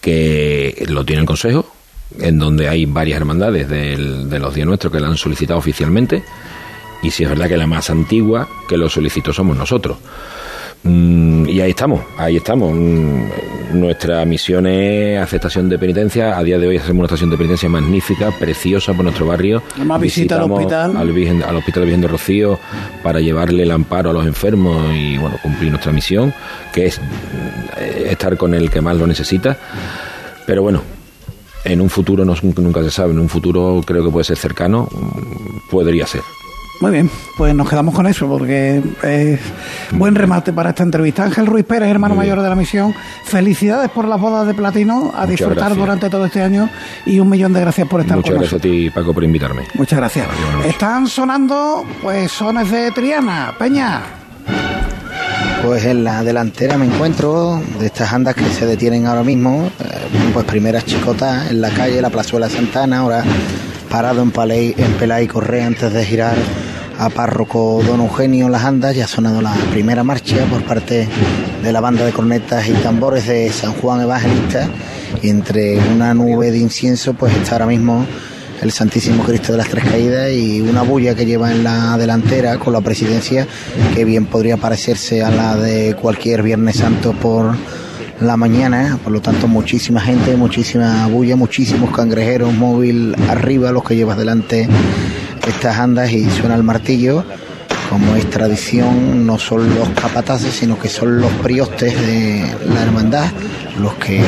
[0.00, 1.66] que lo tiene el Consejo,
[2.20, 6.22] en donde hay varias hermandades de los días nuestros que la han solicitado oficialmente,
[7.04, 9.98] y si es verdad que la más antigua que lo solicitó somos nosotros.
[10.82, 12.74] Mm, y ahí estamos, ahí estamos.
[12.74, 16.36] Mm, nuestra misión es aceptación de penitencia.
[16.36, 19.62] A día de hoy hacemos una estación de penitencia magnífica, preciosa por nuestro barrio.
[19.76, 20.96] Además visita al hospital.
[20.96, 22.58] Al, Virgen, al Hospital Virgen de Rocío
[23.02, 26.34] para llevarle el amparo a los enfermos y bueno, cumplir nuestra misión,
[26.72, 29.56] que es mm, estar con el que más lo necesita.
[30.46, 30.82] Pero bueno,
[31.64, 34.88] en un futuro no, nunca se sabe, en un futuro creo que puede ser cercano,
[35.70, 36.20] podría ser.
[36.80, 39.40] Muy bien, pues nos quedamos con eso porque es
[39.92, 41.24] buen remate para esta entrevista.
[41.24, 45.26] Ángel Ruiz Pérez, hermano mayor de la misión, felicidades por las bodas de platino, a
[45.26, 46.68] disfrutar durante todo este año
[47.06, 49.62] y un millón de gracias por estar Muchas con gracias a ti, Paco, por invitarme.
[49.74, 50.26] Muchas gracias.
[50.66, 54.02] Están sonando pues sones de Triana, Peña.
[55.64, 60.30] Pues en la delantera me encuentro de estas andas que se detienen ahora mismo, eh,
[60.34, 63.24] pues primeras chicotas en la calle, la plazuela Santana, ahora
[63.94, 66.34] parado en, Paley, en Pelay Correa antes de girar
[66.98, 71.06] a párroco Don Eugenio Las Andas, ya ha sonado la primera marcha por parte
[71.62, 74.68] de la banda de cornetas y tambores de San Juan Evangelista.
[75.22, 78.04] Y entre una nube de incienso pues está ahora mismo
[78.62, 82.58] el Santísimo Cristo de las Tres Caídas y una bulla que lleva en la delantera
[82.58, 83.46] con la presidencia
[83.94, 87.54] que bien podría parecerse a la de cualquier Viernes Santo por
[88.20, 93.96] la mañana, por lo tanto muchísima gente, muchísima bulla, muchísimos cangrejeros móvil arriba, los que
[93.96, 94.68] llevas delante
[95.46, 97.24] estas andas y suena el martillo.
[97.90, 103.26] Como es tradición, no son los capataces, sino que son los priostes de la hermandad
[103.78, 104.22] los que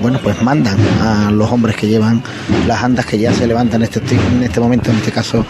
[0.00, 2.22] bueno, pues mandan a los hombres que llevan
[2.66, 5.46] las andas que ya se levantan en este, en este momento, en este caso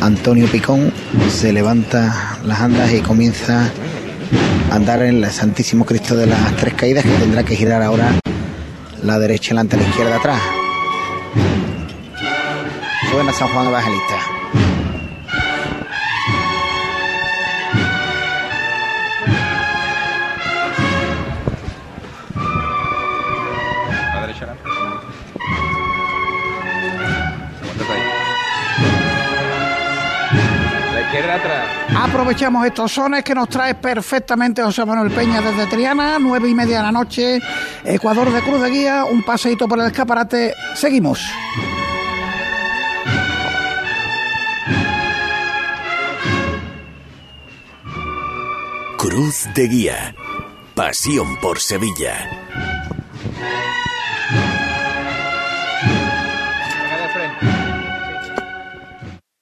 [0.00, 0.92] Antonio Picón,
[1.30, 3.70] se levanta las andas y comienza
[4.70, 8.10] andar en el Santísimo Cristo de las Tres Caídas que tendrá que girar ahora
[9.02, 10.40] la derecha delante, la izquierda atrás.
[13.10, 14.34] Suena San Juan Evangelista.
[31.96, 36.78] Aprovechamos estos sones que nos trae perfectamente José Manuel Peña desde Triana, nueve y media
[36.78, 37.40] de la noche,
[37.84, 40.54] Ecuador de Cruz de Guía, un paseíto por el escaparate.
[40.74, 41.20] Seguimos.
[48.98, 50.14] Cruz de Guía.
[50.74, 52.28] Pasión por Sevilla.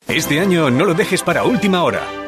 [0.06, 2.21] Este año no lo dejes para última hora.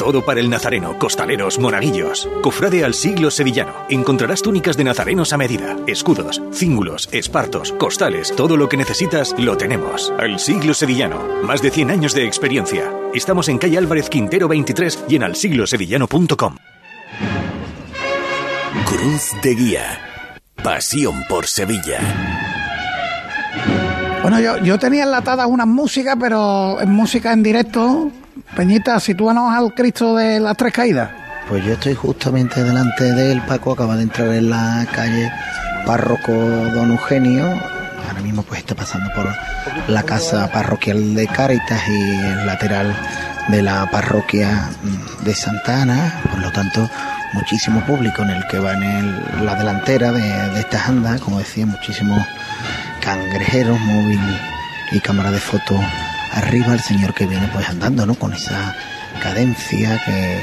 [0.00, 2.26] Todo para el nazareno, costaleros, monaguillos.
[2.40, 3.84] Cofrade al siglo sevillano.
[3.90, 9.58] Encontrarás túnicas de nazarenos a medida, escudos, cíngulos, espartos, costales, todo lo que necesitas lo
[9.58, 10.10] tenemos.
[10.18, 11.42] Al siglo sevillano.
[11.42, 12.90] Más de 100 años de experiencia.
[13.12, 16.56] Estamos en calle Álvarez Quintero 23 y en alsiglosevillano.com.
[18.86, 20.32] Cruz de Guía.
[20.64, 22.00] Pasión por Sevilla.
[24.22, 28.10] Bueno, yo, yo tenía enlatadas unas músicas, pero en música en directo.
[28.56, 31.10] Peñita, sitúanos al Cristo de las Tres Caídas.
[31.48, 35.30] Pues yo estoy justamente delante de él, Paco acaba de entrar en la calle
[35.86, 37.44] Párroco Don Eugenio.
[38.08, 39.28] Ahora mismo pues está pasando por
[39.88, 42.94] la casa parroquial de Cáritas y el lateral
[43.48, 44.68] de la parroquia
[45.24, 46.20] de Santa Ana.
[46.30, 46.88] Por lo tanto,
[47.32, 51.38] muchísimo público en el que va en el- la delantera de, de estas andas, como
[51.38, 52.24] decía, muchísimos
[53.00, 54.20] cangrejeros, móvil
[54.92, 55.80] y cámara de foto
[56.32, 58.14] arriba, el señor que viene pues andando, ¿no?
[58.14, 58.74] Con esa
[59.22, 60.40] cadencia que,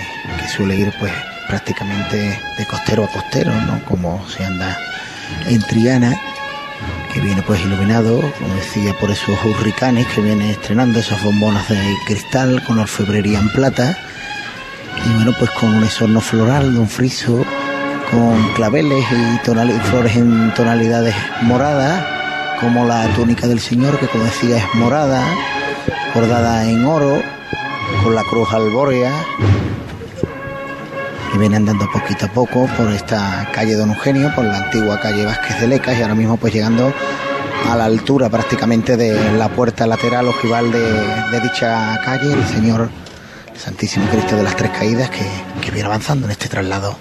[0.55, 1.11] suele ir pues
[1.47, 3.83] prácticamente de costero a costero, ¿no?
[3.85, 4.77] Como se anda
[5.47, 6.19] en Triana,
[7.13, 11.79] que viene pues iluminado, como decía, por esos hurricanes que viene estrenando, esas bombonas de
[12.05, 13.97] cristal con orfebrería en plata,
[15.05, 17.45] y bueno, pues con un esorno floral de un friso,
[18.11, 22.05] con claveles y, y flores en tonalidades moradas,
[22.59, 25.23] como la túnica del Señor, que como decía es morada,
[26.13, 27.21] bordada en oro,
[28.03, 29.11] con la cruz albórea,
[31.33, 35.25] y viene andando poquito a poco por esta calle Don Eugenio, por la antigua calle
[35.25, 36.93] Vázquez de Lecas, y ahora mismo pues llegando
[37.69, 42.89] a la altura prácticamente de la puerta lateral ojival de, de dicha calle, el Señor
[43.55, 45.25] Santísimo Cristo de las Tres Caídas, que,
[45.61, 46.97] que viene avanzando en este traslado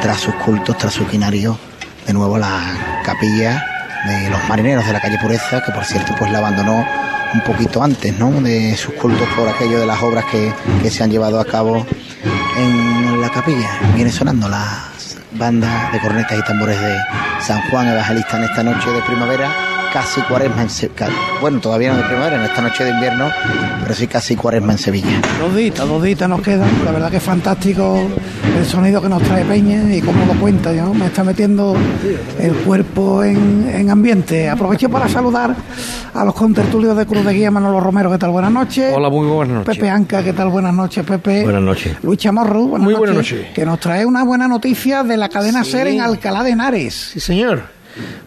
[0.00, 1.58] tras sus cultos, tras su quinario,
[2.06, 3.64] de nuevo la capilla
[4.06, 6.84] de los marineros de la calle Pureza, que por cierto pues la abandonó
[7.34, 8.30] un poquito antes, ¿no?
[8.40, 11.86] De sus cultos por aquello de las obras que, que se han llevado a cabo
[12.56, 13.78] en la capilla.
[13.94, 16.96] Viene sonando las bandas de cornetas y tambores de
[17.40, 21.08] San Juan Evangelista en esta noche de primavera, casi cuaresma en Se- ca-
[21.40, 23.28] bueno, todavía no de primavera, en esta noche de invierno,
[23.82, 25.20] pero sí casi cuaresma en Sevilla.
[25.40, 26.68] Dos ditas, dos ditas nos quedan.
[26.84, 27.98] La verdad que es fantástico
[28.58, 30.72] el sonido que nos trae Peña y cómo lo cuenta.
[30.72, 30.94] ¿no?
[30.94, 31.76] Me está metiendo
[32.38, 34.48] el cuerpo en, en ambiente.
[34.48, 35.54] Aprovecho para saludar
[36.14, 38.30] a los contertulios de Cruz de Guía, Manolo Romero, ¿qué tal?
[38.30, 38.92] Buenas noches.
[38.94, 39.74] Hola, muy buenas noches.
[39.76, 40.48] Pepe Anca, ¿qué tal?
[40.48, 41.42] Buenas noches, Pepe.
[41.44, 41.96] Buenas noches.
[42.02, 42.98] Luis Chamorro, buenas Muy noches.
[42.98, 43.46] buenas noches.
[43.54, 45.72] Que nos trae una buena noticia de la cadena Sí.
[45.72, 46.94] SER en Alcalá de Henares.
[47.12, 47.62] Sí, señor.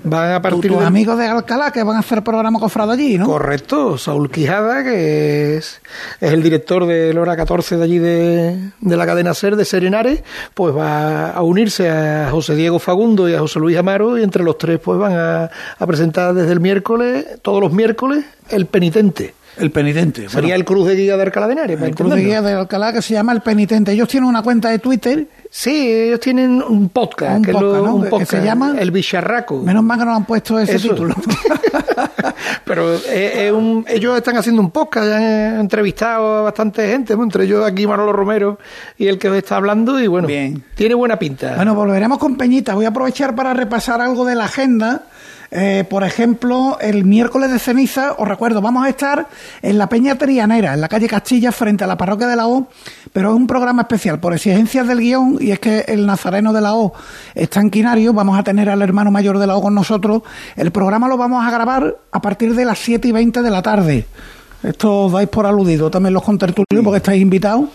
[0.03, 0.85] Van a partir Tus de...
[0.85, 3.25] amigos de Alcalá que van a hacer programa cofrado allí, ¿no?
[3.25, 5.81] Correcto, Saúl Quijada, que es,
[6.21, 10.23] es el director de Hora 14 de allí de, de la cadena SER de Serenares,
[10.53, 14.43] pues va a unirse a José Diego Fagundo y a José Luis Amaro y entre
[14.43, 15.49] los tres pues van a,
[15.79, 19.33] a presentar desde el miércoles, todos los miércoles, El Penitente.
[19.57, 20.23] El penitente.
[20.27, 21.81] Sería Bueno, el cruz de guía de Alcalá de Henares.
[21.81, 23.93] el cruz de guía de Alcalá que se llama El Penitente.
[23.93, 25.27] Ellos tienen una cuenta de Twitter.
[25.57, 29.61] Sí, ellos tienen un podcast, Un que, se llama- El Bicharraco.
[29.61, 30.89] Menos mal que no han puesto ese Eso.
[30.89, 31.15] título.
[32.65, 37.65] Pero es un- ellos están haciendo un podcast, han entrevistado a bastante gente, entre ellos
[37.65, 38.59] aquí Manolo Romero
[38.97, 40.61] y el que os está hablando, y bueno, Bien.
[40.75, 41.55] tiene buena pinta.
[41.55, 42.73] Bueno, volveremos con Peñita.
[42.75, 45.03] Voy a aprovechar para repasar algo de la agenda.
[45.57, 49.29] Eh, por ejemplo, el miércoles de ceniza, os recuerdo, vamos a estar
[49.61, 52.67] en la Peña Trianera, en la calle Castilla, frente a la parroquia de la O,
[53.13, 56.59] pero es un programa especial por exigencias del guion y es que el nazareno de
[56.59, 56.91] la O
[57.33, 60.23] está en Quinario, vamos a tener al hermano mayor de la O con nosotros.
[60.57, 63.61] El programa lo vamos a grabar a partir de las 7 y 20 de la
[63.61, 64.05] tarde.
[64.61, 67.65] Esto os dais por aludido también los contertulios porque estáis invitados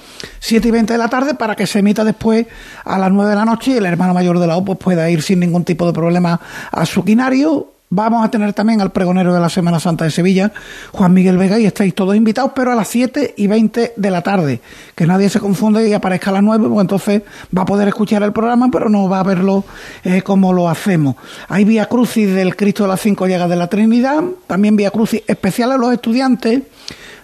[0.41, 2.47] 7 y 20 de la tarde para que se emita después
[2.85, 5.09] a las 9 de la noche y el hermano mayor de la O pues pueda
[5.09, 7.70] ir sin ningún tipo de problema a su quinario.
[7.93, 10.53] Vamos a tener también al pregonero de la Semana Santa de Sevilla,
[10.93, 14.23] Juan Miguel Vega, y estáis todos invitados, pero a las 7 y 20 de la
[14.23, 14.61] tarde.
[14.95, 17.23] Que nadie se confunda y aparezca a las 9, pues entonces
[17.57, 19.65] va a poder escuchar el programa, pero no va a verlo
[20.05, 21.17] eh, como lo hacemos.
[21.49, 25.23] Hay Vía Crucis del Cristo de las Cinco Llagas de la Trinidad, también Vía Crucis
[25.27, 26.63] especial a los estudiantes.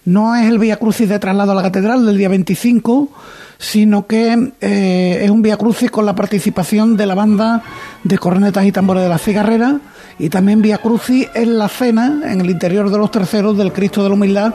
[0.04, 3.08] No es el Vía Crucis de traslado a la catedral del día 25,
[3.58, 7.62] sino que eh, es un Vía Crucis con la participación de la banda
[8.04, 9.80] de cornetas y tambores de la cigarrera
[10.18, 14.02] y también Vía Crucis en la cena en el interior de los terceros del Cristo
[14.02, 14.54] de la Humildad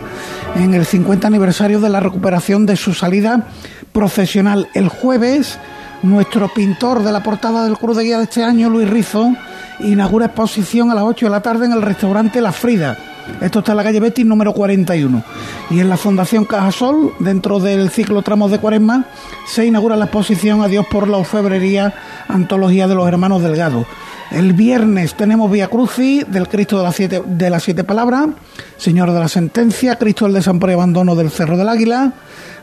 [0.56, 3.47] en el 50 aniversario de la recuperación de su salida
[3.91, 4.70] profesional.
[4.74, 5.58] El jueves,
[6.04, 9.34] nuestro pintor de la portada del Cruz de Guía de este año, Luis Rizo,
[9.80, 12.97] inaugura exposición a las 8 de la tarde en el restaurante La Frida.
[13.41, 15.24] Esto está en la calle Betis número 41.
[15.69, 19.05] Y en la Fundación Cajasol, dentro del ciclo Tramos de Cuaresma,
[19.47, 21.93] se inaugura la exposición Adiós por la Orfebrería,
[22.28, 23.86] Antología de los Hermanos Delgado.
[24.32, 28.30] El viernes tenemos Vía Crucis del Cristo de las Siete, de las siete Palabras,
[28.78, 32.13] Señor de la Sentencia, Cristo el Desamparo y Abandono del Cerro del Águila,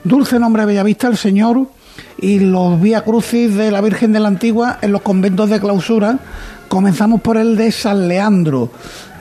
[0.04, 1.66] Dulce Nombre de Bellavista, el Señor,
[2.18, 6.18] y los Vía Crucis de la Virgen de la Antigua en los conventos de clausura.
[6.68, 8.70] Comenzamos por el de San Leandro.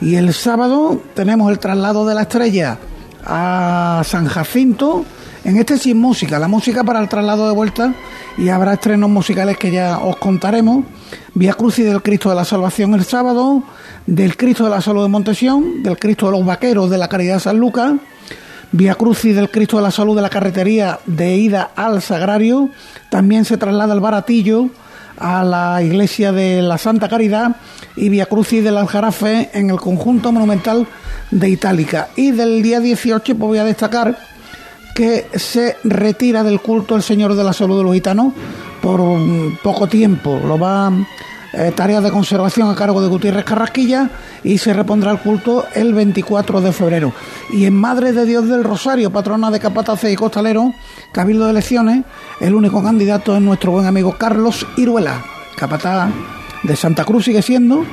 [0.02, 2.78] Y el sábado tenemos el traslado de la estrella
[3.24, 5.06] a San Jacinto.
[5.44, 7.94] En este sin música, la música para el traslado de vuelta.
[8.36, 10.84] Y habrá estrenos musicales que ya os contaremos.
[11.32, 13.62] Vía Crucis del Cristo de la Salvación el sábado.
[14.06, 15.82] Del Cristo de la Salud de Montesión.
[15.82, 17.94] Del Cristo de los Vaqueros de la Caridad de San Lucas.
[18.72, 22.68] Vía Crucis del Cristo de la Salud de la carretería de ida al Sagrario.
[23.08, 24.68] También se traslada el Baratillo
[25.20, 27.56] a la iglesia de la Santa Caridad
[27.96, 30.86] y Vía Crucis del Aljarafe en el conjunto monumental
[31.30, 32.08] de Itálica.
[32.16, 34.18] Y del día 18 pues voy a destacar
[34.94, 38.32] que se retira del culto el Señor de la Salud de los Gitanos
[38.82, 40.40] por un poco tiempo.
[40.44, 40.92] Lo va
[41.52, 44.10] eh, tareas de conservación a cargo de Gutiérrez Carrasquilla
[44.44, 47.12] y se repondrá el culto el 24 de febrero.
[47.50, 50.74] Y en Madre de Dios del Rosario, patrona de Capataces y Costalero,
[51.12, 52.04] Cabildo de Elecciones,
[52.40, 55.22] el único candidato es nuestro buen amigo Carlos Iruela,
[55.56, 56.10] capataz
[56.62, 57.84] de Santa Cruz sigue siendo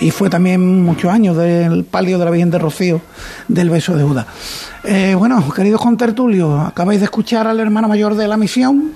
[0.00, 3.00] y fue también muchos años del palio de la Virgen de Rocío
[3.48, 4.26] del Beso de Judas.
[4.82, 8.92] Eh, bueno, queridos contertulios, acabáis de escuchar al hermano mayor de la misión,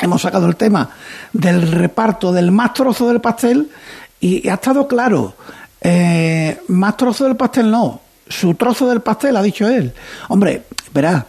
[0.00, 0.90] hemos sacado el tema
[1.32, 3.70] del reparto del más trozo del pastel
[4.20, 5.34] y ha estado claro,
[5.80, 9.92] eh, más trozo del pastel no, su trozo del pastel, ha dicho él.
[10.28, 11.26] Hombre, verá,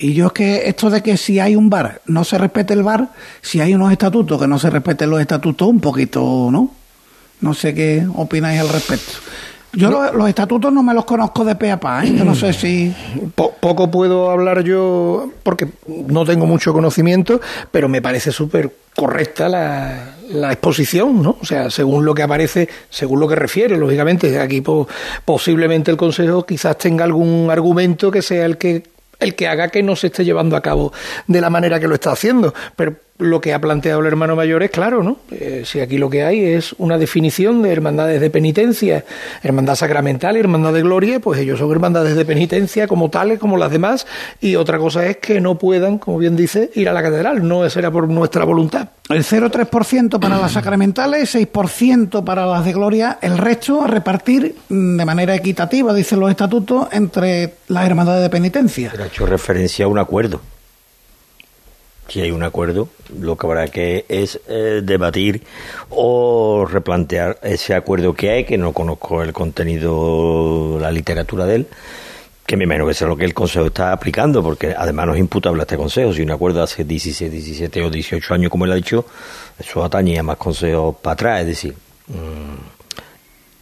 [0.00, 2.82] y yo es que esto de que si hay un bar no se respete el
[2.82, 3.10] bar,
[3.42, 6.70] si hay unos estatutos que no se respeten los estatutos, un poquito, ¿no?
[7.40, 9.12] No sé qué opináis al respecto.
[9.72, 12.12] Yo los, los estatutos no me los conozco de pe a pa, ¿eh?
[12.16, 12.92] Yo no sé si...
[13.36, 15.68] Po- poco puedo hablar yo porque
[16.08, 17.40] no tengo mucho conocimiento,
[17.70, 21.36] pero me parece súper correcta la, la exposición, ¿no?
[21.40, 24.88] O sea, según lo que aparece, según lo que refiere, lógicamente, aquí po-
[25.24, 28.82] posiblemente el Consejo quizás tenga algún argumento que sea el que
[29.20, 30.92] el que haga que no se esté llevando a cabo
[31.26, 32.52] de la manera que lo está haciendo.
[32.74, 35.18] Pero lo que ha planteado el hermano mayor es claro, ¿no?
[35.30, 39.04] Eh, si aquí lo que hay es una definición de hermandades de penitencia,
[39.42, 43.56] hermandad sacramental y hermandad de gloria, pues ellos son hermandades de penitencia como tales, como
[43.56, 44.06] las demás,
[44.40, 47.46] y otra cosa es que no puedan, como bien dice, ir a la catedral.
[47.46, 48.88] No será por nuestra voluntad.
[49.08, 54.96] El 0,3% para las sacramentales, 6% para las de gloria, el resto a repartir mm,
[54.96, 58.88] de manera equitativa, dicen los estatutos, entre las hermandades de penitencia.
[58.92, 60.40] Pero ha hecho referencia a un acuerdo.
[62.10, 62.88] Si hay un acuerdo,
[63.20, 65.44] lo que habrá que es eh, debatir
[65.90, 71.66] o replantear ese acuerdo que hay, que no conozco el contenido, la literatura de él,
[72.44, 75.20] que me imagino que sea lo que el Consejo está aplicando, porque además no es
[75.20, 76.12] imputable a este Consejo.
[76.12, 79.06] Si un acuerdo hace 16, 17 o 18 años, como él ha dicho,
[79.56, 81.40] eso atañe a más consejos para atrás.
[81.42, 81.74] Es decir,
[82.08, 82.80] mm,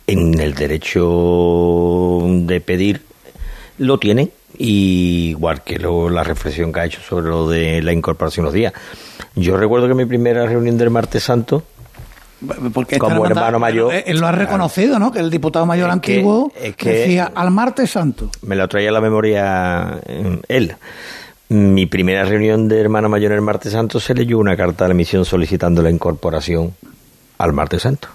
[0.07, 3.03] en el derecho de pedir
[3.77, 7.93] lo tienen Y igual que luego la reflexión que ha hecho sobre lo de la
[7.93, 8.73] incorporación los días.
[9.37, 11.63] Yo recuerdo que mi primera reunión del martes santo
[12.73, 13.93] porque como hermano mayor.
[14.07, 15.11] Él lo ha reconocido, ¿no?
[15.11, 18.31] Que el diputado mayor antiguo decía al martes santo.
[18.43, 20.77] Me lo traía a la memoria eh, él.
[21.49, 24.89] Mi primera reunión de hermano mayor en el martes santo se leyó una carta de
[24.89, 26.75] la misión solicitando la incorporación
[27.39, 28.09] al martes santo.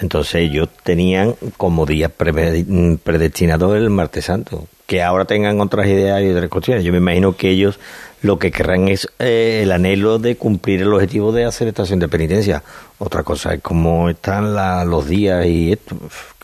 [0.00, 4.66] Entonces ellos tenían como día predestinado el martes santo.
[4.86, 6.84] Que ahora tengan otras ideas y otras cuestiones.
[6.84, 7.78] Yo me imagino que ellos
[8.20, 12.08] lo que querrán es eh, el anhelo de cumplir el objetivo de hacer estación de
[12.08, 12.62] penitencia.
[12.98, 14.54] Otra cosa es cómo están
[14.88, 15.96] los días y esto.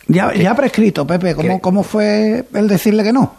[0.06, 3.34] Ya, ya prescrito, Pepe, ¿cómo, ¿cómo fue el decirle que no?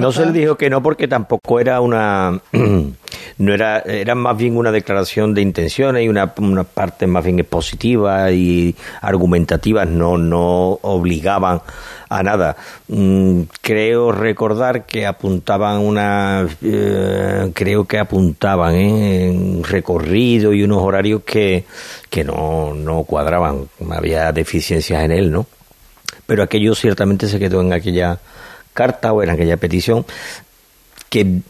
[0.00, 2.40] No se le dijo que no porque tampoco era una
[3.38, 7.44] no era era más bien una declaración de intenciones y una, una parte más bien
[7.48, 11.60] positiva y argumentativas no no obligaban
[12.08, 12.56] a nada.
[12.88, 19.28] Mm, creo recordar que apuntaban una eh, creo que apuntaban ¿eh?
[19.28, 21.64] en recorrido y unos horarios que
[22.08, 25.46] que no no cuadraban, había deficiencias en él, ¿no?
[26.26, 28.18] Pero aquello ciertamente se quedó en aquella
[28.72, 30.04] carta o en aquella petición
[31.08, 31.40] que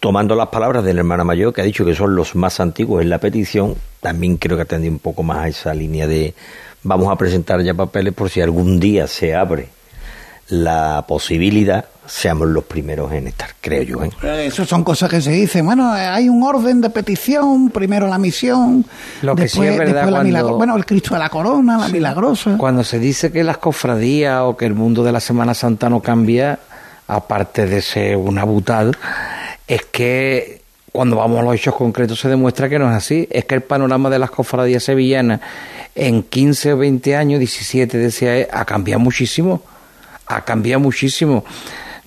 [0.00, 3.02] tomando las palabras de la hermana mayor que ha dicho que son los más antiguos
[3.02, 6.34] en la petición, también creo que atendí un poco más a esa línea de
[6.82, 9.68] vamos a presentar ya papeles por si algún día se abre
[10.48, 14.02] la posibilidad seamos los primeros en estar, creo yo.
[14.02, 14.46] ¿eh?
[14.46, 15.64] Eso son cosas que se dicen.
[15.64, 18.84] Bueno, hay un orden de petición, primero la misión,
[19.22, 22.56] Lo que después, sí es verdad la Bueno, el Cristo de la Corona, la milagrosa.
[22.58, 26.00] Cuando se dice que las cofradías o que el mundo de la Semana Santa no
[26.00, 26.58] cambia,
[27.06, 28.96] aparte de ser una butal,
[29.68, 33.28] es que cuando vamos a los hechos concretos se demuestra que no es así.
[33.30, 35.40] Es que el panorama de las cofradías sevillanas
[35.94, 39.62] en 15 o 20 años, 17 decía, ha cambiado muchísimo.
[40.26, 41.44] Ha cambiado muchísimo.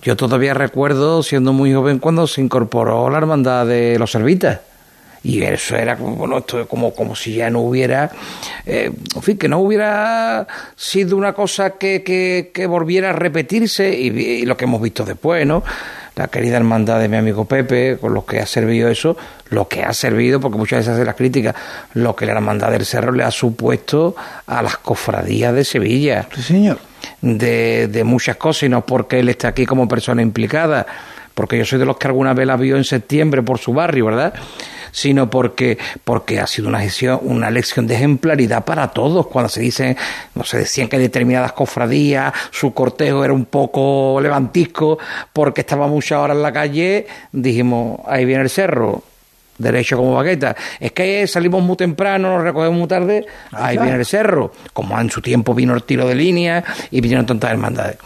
[0.04, 4.60] Yo todavía recuerdo, siendo muy joven, cuando se incorporó la hermandad de los servitas.
[5.24, 8.12] Y eso era como, bueno, esto como, como si ya no hubiera,
[8.66, 10.45] eh, en fin, que no hubiera
[10.76, 15.64] sido una cosa que, que, volviera a repetirse y, lo que hemos visto después, ¿no?
[16.18, 19.16] La querida hermandad de mi amigo Pepe, con lo que ha servido eso,
[19.49, 21.56] lo que ha servido, porque muchas veces hace las críticas,
[21.93, 26.28] lo que la hermandad del Cerro le ha supuesto a las cofradías de Sevilla.
[26.36, 26.93] Sí, señor
[27.24, 30.86] de, de muchas cosas y no porque él esté aquí como persona implicada,
[31.34, 34.06] porque yo soy de los que alguna vez la vio en septiembre por su barrio,
[34.06, 34.34] ¿verdad?
[34.94, 39.26] sino porque, porque ha sido una lección, de ejemplaridad para todos.
[39.26, 39.98] Cuando se dice,
[40.36, 45.00] no se decían que determinadas cofradías, su cortejo era un poco levantisco
[45.34, 49.04] porque estaba muchas horas en la calle, dijimos, ahí viene el cerro
[49.58, 50.56] derecho como baqueta.
[50.80, 55.10] Es que salimos muy temprano, nos recogemos muy tarde, ahí viene el cerro, como en
[55.10, 57.97] su tiempo vino el tiro de línea y vinieron tantas hermandades.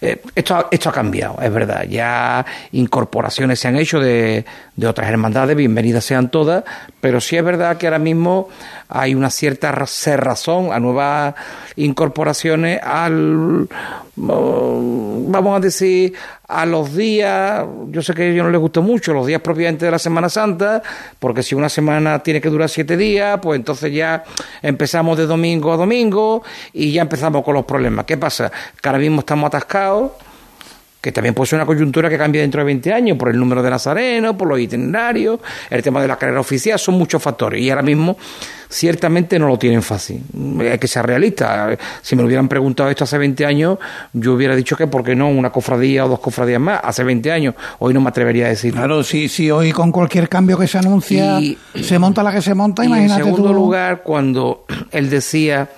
[0.00, 1.84] Eh, esto, esto ha cambiado, es verdad.
[1.84, 4.44] Ya incorporaciones se han hecho de,
[4.76, 6.64] de otras hermandades, bienvenidas sean todas,
[7.00, 8.48] pero sí es verdad que ahora mismo
[8.88, 11.34] hay una cierta cerrazón a nuevas
[11.76, 13.68] incorporaciones al,
[14.16, 16.14] vamos a decir,
[16.48, 19.84] a los días, yo sé que a ellos no les gustó mucho, los días propiamente
[19.84, 20.82] de la Semana Santa,
[21.20, 24.24] porque si una semana tiene que durar siete días, pues entonces ya
[24.60, 28.06] empezamos de domingo a domingo y ya empezamos con los problemas.
[28.06, 28.50] ¿Qué pasa?
[28.80, 30.12] Que ahora mismo estamos atascados
[31.04, 33.62] que también puede ser una coyuntura que cambie dentro de 20 años por el número
[33.62, 35.38] de nazarenos, por los itinerarios,
[35.68, 38.16] el tema de la carrera oficial, son muchos factores y ahora mismo
[38.70, 40.22] ciertamente no lo tienen fácil.
[40.60, 41.76] Hay que ser realista.
[42.00, 43.78] Si me lo hubieran preguntado esto hace 20 años,
[44.14, 45.28] yo hubiera dicho que, ¿por qué no?
[45.28, 47.54] Una cofradía o dos cofradías más, hace 20 años.
[47.80, 48.72] Hoy no me atrevería a decir.
[48.72, 51.38] Claro, sí, sí, hoy con cualquier cambio que se anuncia,
[51.74, 53.20] se monta la que se monta, y imagínate.
[53.20, 55.68] En segundo lugar, cuando él decía.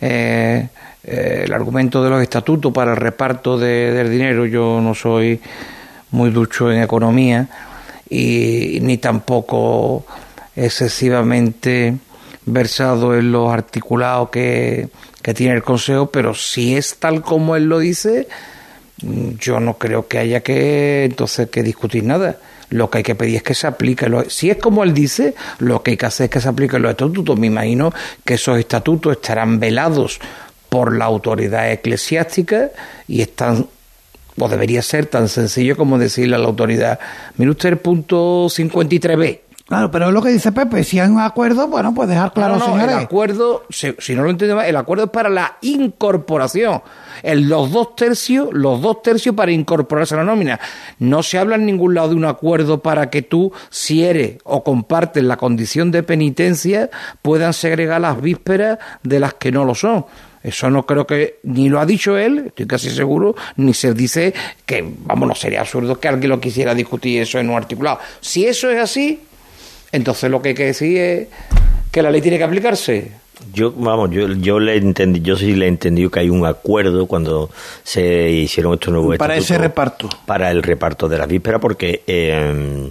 [0.00, 0.68] Eh,
[1.02, 4.46] eh, el argumento de los estatutos para el reparto del dinero.
[4.46, 5.40] Yo no soy
[6.10, 7.48] muy ducho en economía
[8.08, 10.04] y ni tampoco
[10.56, 11.96] excesivamente
[12.44, 14.88] versado en los articulados que,
[15.22, 18.26] que tiene el Consejo, pero si es tal como él lo dice,
[19.38, 22.36] yo no creo que haya que entonces que discutir nada.
[22.70, 24.06] Lo que hay que pedir es que se aplique.
[24.28, 26.92] Si es como él dice, lo que hay que hacer es que se apliquen los
[26.92, 27.38] estatutos.
[27.38, 27.92] Me imagino
[28.24, 30.20] que esos estatutos estarán velados
[30.68, 32.70] por la autoridad eclesiástica
[33.08, 33.66] y es tan,
[34.38, 37.00] o debería ser tan sencillo como decirle a la autoridad,
[37.36, 39.40] mire usted el punto 53b.
[39.70, 42.56] Claro, pero es lo que dice Pepe, si hay un acuerdo, bueno, pues dejar claro,
[42.56, 46.82] no, El acuerdo, si, no lo entiendo mal, el acuerdo es para la incorporación.
[47.22, 50.58] En los dos tercios, los dos tercios para incorporarse a la nómina.
[50.98, 54.64] No se habla en ningún lado de un acuerdo para que tú, si eres o
[54.64, 56.90] compartes la condición de penitencia,
[57.22, 60.04] puedan segregar las vísperas de las que no lo son.
[60.42, 64.34] Eso no creo que ni lo ha dicho él, estoy casi seguro, ni se dice
[64.66, 68.00] que, vamos, no sería absurdo que alguien lo quisiera discutir eso en un articulado.
[68.20, 69.20] Si eso es así,
[69.92, 71.28] entonces lo que hay que decir es
[71.90, 73.12] que la ley tiene que aplicarse.
[73.52, 77.06] Yo, vamos, yo, yo le entendí, yo sí le he entendido que hay un acuerdo
[77.06, 77.50] cuando
[77.82, 80.08] se hicieron estos nuevos Para ese reparto.
[80.26, 82.90] Para el reparto de las vísperas, porque eh,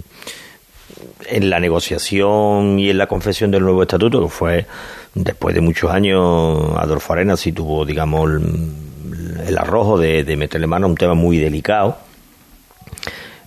[1.26, 4.66] en la negociación y en la confesión del nuevo estatuto, que fue
[5.14, 8.74] después de muchos años, Adolfo Arenas sí tuvo, digamos, el,
[9.46, 12.09] el arrojo de, de meterle mano a un tema muy delicado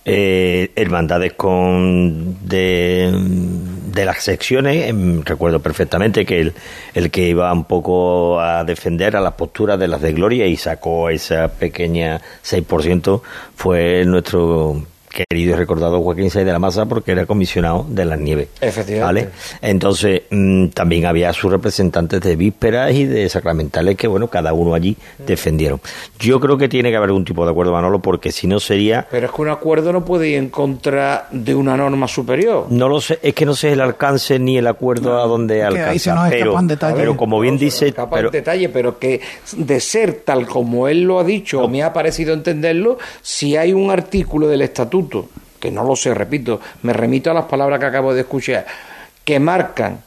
[0.04, 3.10] eh, hermandades con de,
[3.92, 4.88] de las secciones.
[4.88, 6.52] em, Recuerdo perfectamente que el,
[6.94, 10.56] el que iba un poco a defender a las posturas de las de Gloria y
[10.56, 13.22] sacó esa pequeña 6%
[13.56, 14.84] fue nuestro
[15.14, 18.48] querido y recordado Joaquín Sáenz de la Maza porque era comisionado de las nieves.
[18.60, 19.04] Efectivamente.
[19.04, 19.28] ¿vale?
[19.62, 24.74] Entonces, mm, también había sus representantes de vísperas y de sacramentales que, bueno, cada uno
[24.74, 25.80] allí defendieron.
[26.18, 29.06] Yo creo que tiene que haber algún tipo de acuerdo, Manolo, porque si no sería...
[29.10, 32.66] Pero es que un acuerdo no puede ir en contra de una norma superior.
[32.70, 35.62] No lo sé, es que no sé el alcance ni el acuerdo a dónde que
[35.62, 35.90] alcanza.
[35.90, 36.98] ahí se nos pero, detalles.
[36.98, 39.20] pero como bien dice, Capa pero, en detalle, pero que
[39.56, 43.72] de ser tal como él lo ha dicho, o me ha parecido entenderlo, si hay
[43.72, 45.03] un artículo del estatuto,
[45.60, 48.66] que no lo sé, repito, me remito a las palabras que acabo de escuchar,
[49.24, 50.00] que marcan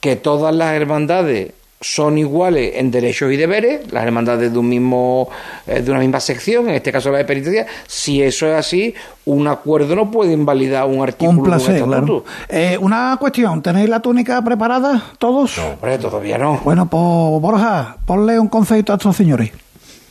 [0.00, 5.28] que todas las hermandades son iguales en derechos y deberes, las hermandades de un mismo
[5.66, 8.94] eh, de una misma sección, en este caso la de penitencia, si eso es así,
[9.24, 12.24] un acuerdo no puede invalidar un artículo Un placer, claro.
[12.48, 15.58] Eh, una cuestión, ¿tenéis la túnica preparada todos?
[15.58, 16.60] Hombre, todavía no.
[16.62, 19.50] Bueno, pues Borja, ponle un concepto a estos señores.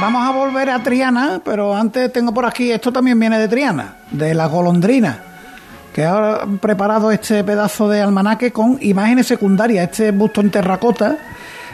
[0.00, 3.96] Vamos a volver a Triana, pero antes tengo por aquí, esto también viene de Triana,
[4.10, 5.18] de la golondrina,
[5.92, 11.18] que ahora han preparado este pedazo de almanaque con imágenes secundarias, este busto en terracota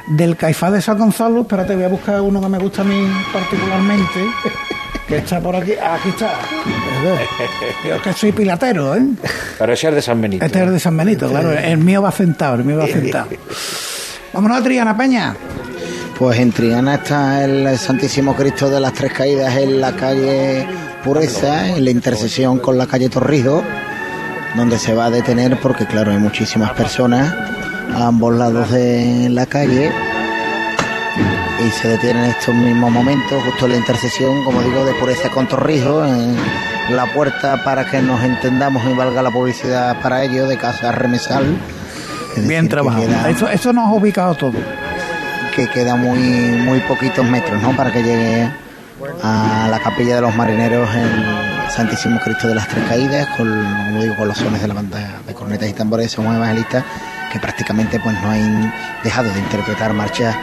[0.09, 1.43] del Caifás de San Gonzalo.
[1.43, 4.21] Espérate, voy a buscar uno que me gusta a mí particularmente,
[5.07, 5.73] que está por aquí.
[5.81, 6.33] Ah, Aquí está.
[7.89, 9.07] Yo que soy pilatero, ¿eh?
[9.59, 10.45] Pero ese es de San Benito.
[10.45, 11.53] Este es el de San Benito, claro.
[11.53, 13.29] El mío va sentado, el mío va sentado.
[14.33, 15.35] Vámonos a Triana, Peña.
[16.19, 20.67] Pues en Triana está el Santísimo Cristo de las Tres Caídas en la calle
[21.05, 23.63] Pureza, en la intersección con la calle Torrijos,
[24.57, 27.35] donde se va a detener porque, claro, hay muchísimas personas
[27.95, 29.93] a ambos lados de la calle
[31.67, 35.29] y se detiene en estos mismos momentos, justo en la intersección, como digo, de Pureza
[35.29, 40.47] con Torrijos, en la puerta para que nos entendamos y valga la publicidad para ello,
[40.47, 41.59] de Casa Remesal.
[42.37, 43.07] Bien trabajado.
[43.29, 44.86] Eso, eso nos ha ubicado todo.
[45.57, 47.75] Que queda muy muy poquitos metros ¿no?
[47.75, 48.47] para que llegue
[49.23, 54.03] a la capilla de los marineros el Santísimo Cristo de las Tres Caídas con, como
[54.03, 56.85] digo, con los sones de la banda de cornetas y tambores somos evangelistas
[57.33, 58.71] que prácticamente pues no han
[59.03, 60.37] dejado de interpretar marchas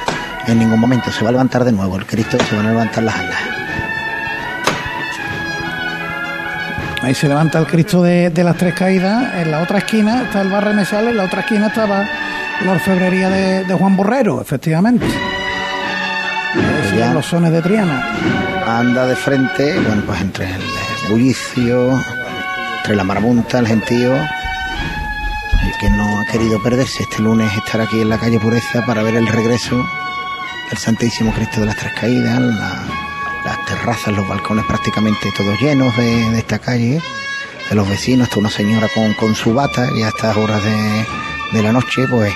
[0.48, 3.04] en ningún momento se va a levantar de nuevo el Cristo se van a levantar
[3.04, 3.40] las alas
[7.04, 9.34] Ahí se levanta el Cristo de, de las Tres Caídas.
[9.36, 12.08] En la otra esquina está el bar Remesal, en la otra esquina estaba
[12.66, 15.06] la orfebrería de, de Juan Borrero, efectivamente.
[16.98, 17.12] Ya.
[17.14, 18.08] los sones de Triana.
[18.68, 20.62] anda de frente, bueno, pues entre el
[21.10, 22.00] bullicio,
[22.78, 28.00] entre la marabunta, el gentío, el que no ha querido perderse este lunes estar aquí
[28.02, 29.84] en la calle Pureza para ver el regreso
[30.70, 32.84] del Santísimo Cristo de las Tres Caídas, la-
[33.44, 37.02] las terrazas, los balcones prácticamente todos llenos de, de esta calle,
[37.70, 41.06] de los vecinos, está una señora con, con su bata y a estas horas de,
[41.54, 42.34] de la noche, pues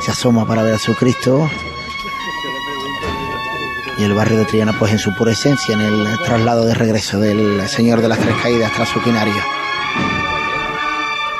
[0.00, 1.48] se asoma para ver a su Cristo
[3.98, 7.18] y el barrio de Triana pues en su pura esencia en el traslado de regreso
[7.18, 9.34] del Señor de las Tres Caídas tras su quinario.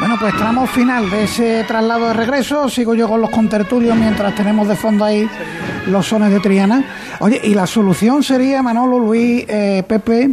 [0.01, 2.69] Bueno, pues tramo final de ese traslado de regreso.
[2.69, 5.29] Sigo yo con los contertulios mientras tenemos de fondo ahí
[5.87, 6.85] los sones de Triana.
[7.21, 10.31] Oye, y la solución sería, Manolo, Luis, eh, Pepe,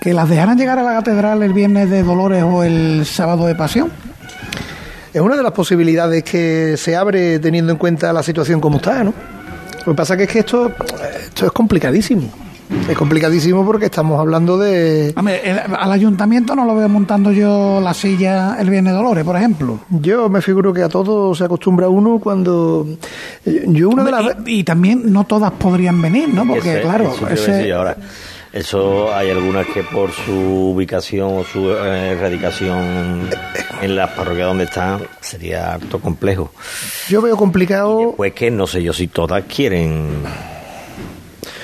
[0.00, 3.54] que las dejaran llegar a la catedral el viernes de Dolores o el sábado de
[3.54, 3.90] Pasión.
[5.12, 9.02] Es una de las posibilidades que se abre teniendo en cuenta la situación como está,
[9.04, 9.12] ¿no?
[9.86, 10.70] Lo que pasa que es que esto,
[11.26, 12.30] esto es complicadísimo.
[12.88, 15.12] Es complicadísimo porque estamos hablando de...
[15.16, 19.24] Hombre, el- al ayuntamiento no lo veo montando yo la silla el viernes de Dolores,
[19.24, 19.80] por ejemplo.
[19.88, 22.86] Yo me figuro que a todo se acostumbra uno cuando...
[23.44, 24.22] Yo una de las...
[24.46, 26.46] Y, y también no todas podrían venir, ¿no?
[26.46, 27.96] Porque, Ese- claro, eso a ese- ahora.
[28.52, 30.32] Eso hay algunas que por su
[30.74, 33.28] ubicación o su eh, erradicación
[33.80, 36.52] en las parroquias donde están sería harto complejo.
[37.08, 38.14] Yo veo complicado.
[38.16, 40.22] Pues que no sé yo si todas quieren.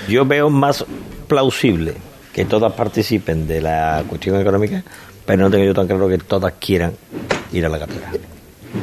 [0.09, 0.85] Yo veo más
[1.27, 1.95] plausible
[2.33, 4.83] que todas participen de la cuestión económica,
[5.25, 6.93] pero no tengo yo tan claro que todas quieran
[7.53, 8.36] ir a la catedral.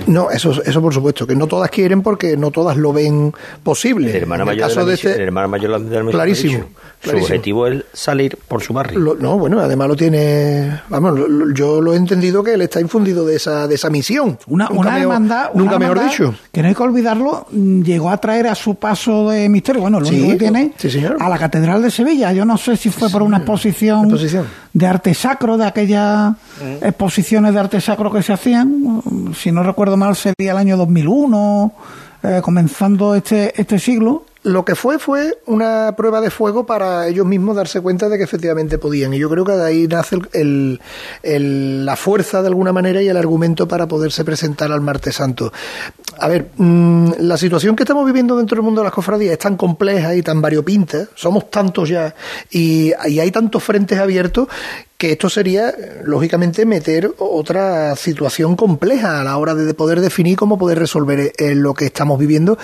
[0.07, 4.09] No, eso, eso por supuesto, que no todas quieren porque no todas lo ven posible.
[4.09, 6.11] El hermano En el mayor, caso de la de este- el hermano mayor de la
[6.11, 7.25] Clarísimo, dicho, Su clarísimo.
[7.25, 8.99] objetivo es salir por su barrio.
[8.99, 10.81] Lo- no, bueno, además lo tiene.
[10.89, 13.89] Vamos, lo- lo- yo lo he entendido que él está infundido de esa, de esa
[13.89, 14.37] misión.
[14.47, 16.35] Una, Nunca una mejor- hermandad, una Nunca mejor dicho.
[16.51, 19.99] que no hay que olvidarlo, mm, llegó a traer a su paso de misterio, bueno,
[19.99, 21.17] lo Sí, único que tiene, sí, señor.
[21.19, 22.31] a la Catedral de Sevilla.
[22.33, 24.45] Yo no sé si fue por una exposición, Exposición.
[24.73, 26.33] de arte sacro, de aquellas
[26.81, 30.77] exposiciones de arte sacro que se hacían, mm, si no recuerdo mal, sería el año
[30.77, 31.73] 2001,
[32.23, 34.25] eh, comenzando este, este siglo.
[34.43, 38.25] Lo que fue fue una prueba de fuego para ellos mismos darse cuenta de que
[38.25, 39.13] efectivamente podían.
[39.13, 40.81] Y yo creo que de ahí nace el,
[41.23, 45.53] el- la fuerza de alguna manera y el argumento para poderse presentar al Martes Santo.
[46.19, 49.39] A ver, mm, la situación que estamos viviendo dentro del mundo de las cofradías es
[49.39, 52.13] tan compleja y tan variopinta, somos tantos ya,
[52.51, 54.49] y, y hay tantos frentes abiertos
[54.97, 55.73] que esto sería,
[56.05, 61.55] lógicamente, meter otra situación compleja a la hora de poder definir cómo poder resolver eh,
[61.55, 62.57] lo que estamos viviendo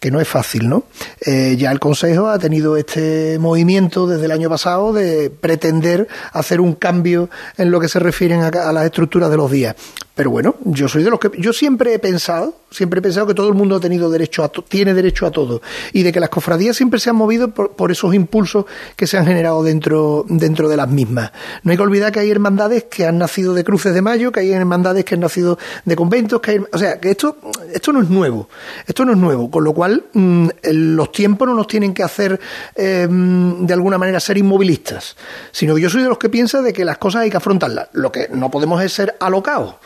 [0.00, 0.84] que no es fácil, ¿no?
[1.20, 6.60] Eh, ya el Consejo ha tenido este movimiento desde el año pasado de pretender hacer
[6.60, 9.74] un cambio en lo que se refieren a, a las estructuras de los días.
[10.18, 13.34] Pero bueno, yo soy de los que yo siempre he pensado, siempre he pensado que
[13.34, 15.62] todo el mundo ha tenido derecho a tiene derecho a todo
[15.92, 18.64] y de que las cofradías siempre se han movido por, por esos impulsos
[18.96, 21.30] que se han generado dentro dentro de las mismas.
[21.62, 24.40] No hay que olvidar que hay hermandades que han nacido de cruces de mayo, que
[24.40, 27.36] hay hermandades que han nacido de conventos, que hay, o sea, que esto
[27.72, 28.48] esto no es nuevo,
[28.88, 32.40] esto no es nuevo, con lo cual mm, los tiempos no nos tienen que hacer
[32.76, 35.14] mm, de alguna manera ser inmovilistas,
[35.52, 37.86] sino que yo soy de los que piensa de que las cosas hay que afrontarlas.
[37.92, 39.76] Lo que no podemos es ser alocados.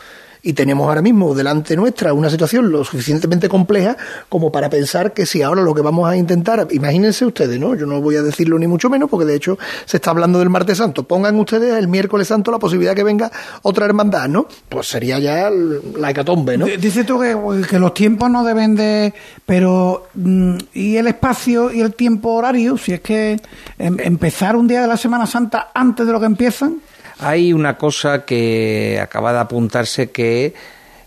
[0.45, 3.95] Y tenemos ahora mismo delante nuestra una situación lo suficientemente compleja
[4.27, 7.75] como para pensar que si ahora lo que vamos a intentar, imagínense ustedes, ¿no?
[7.75, 10.49] Yo no voy a decirlo ni mucho menos porque de hecho se está hablando del
[10.49, 11.03] martes santo.
[11.03, 13.31] Pongan ustedes el miércoles santo la posibilidad que venga
[13.61, 14.45] otra hermandad, ¿no?
[14.67, 16.65] Pues sería ya la hecatombe, ¿no?
[16.65, 17.37] Dices tú que,
[17.69, 19.13] que los tiempos no deben de...
[19.45, 22.77] Pero, mm, ¿y el espacio y el tiempo horario?
[22.77, 23.39] Si es que
[23.79, 26.81] em- empezar un día de la Semana Santa antes de lo que empiezan...
[27.19, 30.53] Hay una cosa que acaba de apuntarse que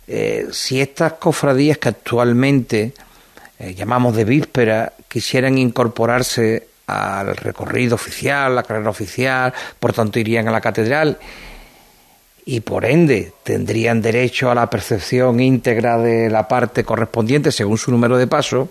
[0.07, 2.93] eh, si estas cofradías que actualmente
[3.59, 10.47] eh, llamamos de víspera quisieran incorporarse al recorrido oficial, la carrera oficial, por tanto irían
[10.47, 11.19] a la catedral
[12.45, 17.91] y por ende tendrían derecho a la percepción íntegra de la parte correspondiente según su
[17.91, 18.71] número de paso,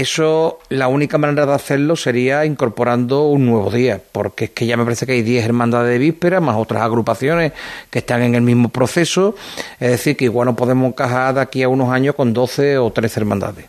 [0.00, 4.76] eso, la única manera de hacerlo sería incorporando un nuevo día, porque es que ya
[4.76, 7.52] me parece que hay 10 hermandades de víspera, más otras agrupaciones
[7.90, 9.34] que están en el mismo proceso,
[9.80, 12.90] es decir, que igual no podemos encajar de aquí a unos años con 12 o
[12.90, 13.66] 13 hermandades.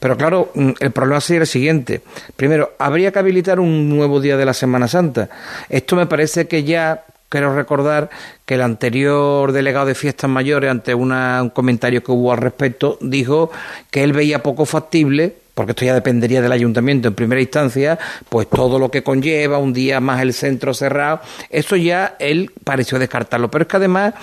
[0.00, 2.00] Pero claro, mm, el problema sería el siguiente.
[2.36, 5.28] Primero, habría que habilitar un nuevo día de la Semana Santa.
[5.68, 8.10] Esto me parece que ya quiero recordar
[8.46, 13.50] que el anterior delegado de fiestas mayores, ante un comentario que hubo al respecto, dijo
[13.90, 17.98] que él veía poco factible, porque esto ya dependería del ayuntamiento en primera instancia,
[18.28, 22.98] pues todo lo que conlleva, un día más el centro cerrado, eso ya él pareció
[22.98, 23.50] descartarlo.
[23.50, 24.14] Pero es que además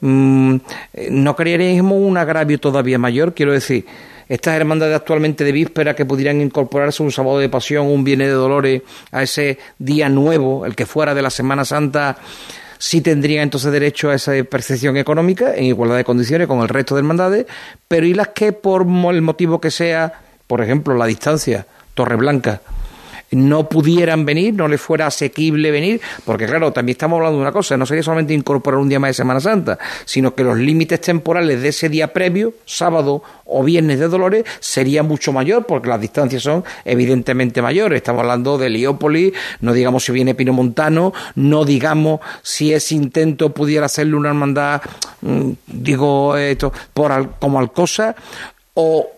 [0.00, 0.56] mm,
[1.10, 3.86] no creeríamos un agravio todavía mayor, quiero decir,
[4.28, 8.34] estas hermandades actualmente de víspera que pudieran incorporarse un sábado de pasión, un viernes de
[8.34, 12.18] dolores a ese día nuevo, el que fuera de la Semana Santa,
[12.78, 16.94] sí tendrían entonces derecho a esa percepción económica en igualdad de condiciones con el resto
[16.94, 17.46] de hermandades,
[17.88, 22.60] pero y las que por el motivo que sea, por ejemplo, la distancia, Torreblanca,
[23.30, 27.52] no pudieran venir, no les fuera asequible venir, porque claro, también estamos hablando de una
[27.52, 31.00] cosa, no sería solamente incorporar un día más de Semana Santa, sino que los límites
[31.00, 36.00] temporales de ese día previo, sábado o viernes de Dolores, sería mucho mayor, porque las
[36.00, 37.98] distancias son evidentemente mayores.
[37.98, 43.86] Estamos hablando de Heliópolis, no digamos si viene Pinomontano, no digamos si ese intento pudiera
[43.86, 44.80] hacerle una hermandad,
[45.20, 48.14] mm, digo, esto, por como Alcosa,
[48.74, 49.17] o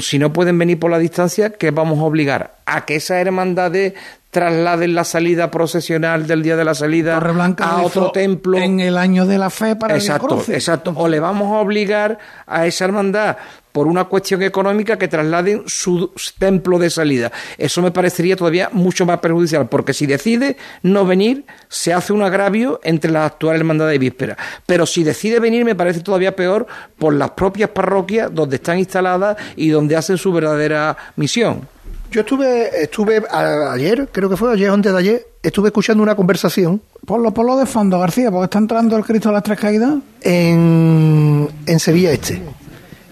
[0.00, 2.56] si no pueden venir por la distancia, ¿qué vamos a obligar?
[2.66, 3.94] A que esas hermandades
[4.30, 8.58] trasladen la salida procesional del día de la salida a otro templo.
[8.58, 10.54] En el año de la fe para Exacto, el cruce.
[10.54, 10.92] exacto.
[10.96, 13.36] O le vamos a obligar a esa hermandad
[13.74, 17.32] por una cuestión económica que trasladen su templo de salida.
[17.58, 22.22] Eso me parecería todavía mucho más perjudicial, porque si decide no venir, se hace un
[22.22, 24.36] agravio entre las actuales hermandades de víspera.
[24.64, 26.68] Pero si decide venir, me parece todavía peor
[26.98, 31.66] por las propias parroquias donde están instaladas y donde hacen su verdadera misión.
[32.12, 36.00] Yo estuve, estuve a- ayer, creo que fue ayer o antes de ayer, estuve escuchando
[36.00, 39.58] una conversación Ponlo, ponlo de fondo, García, porque está entrando el Cristo de las Tres
[39.58, 39.96] Caídas.
[40.22, 42.40] en, en Sevilla Este.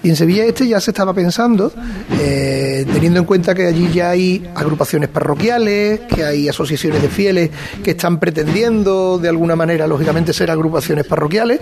[0.03, 1.73] Y en Sevilla Este ya se estaba pensando,
[2.21, 7.51] eh, teniendo en cuenta que allí ya hay agrupaciones parroquiales, que hay asociaciones de fieles
[7.85, 11.61] que están pretendiendo de alguna manera, lógicamente, ser agrupaciones parroquiales,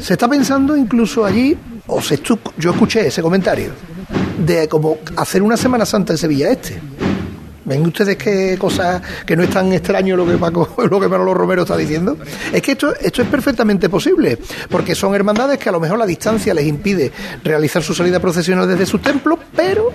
[0.00, 1.56] se está pensando incluso allí,
[1.86, 2.20] o se
[2.58, 3.70] yo escuché ese comentario,
[4.44, 6.80] de como hacer una Semana Santa en Sevilla Este.
[7.68, 11.34] ¿Ven ustedes qué cosa que no es tan extraño lo que Paco, lo que Manolo
[11.34, 12.16] Romero está diciendo?
[12.52, 14.38] Es que esto, esto es perfectamente posible,
[14.70, 17.12] porque son hermandades que a lo mejor la distancia les impide
[17.44, 19.92] realizar su salida procesional desde sus templos, pero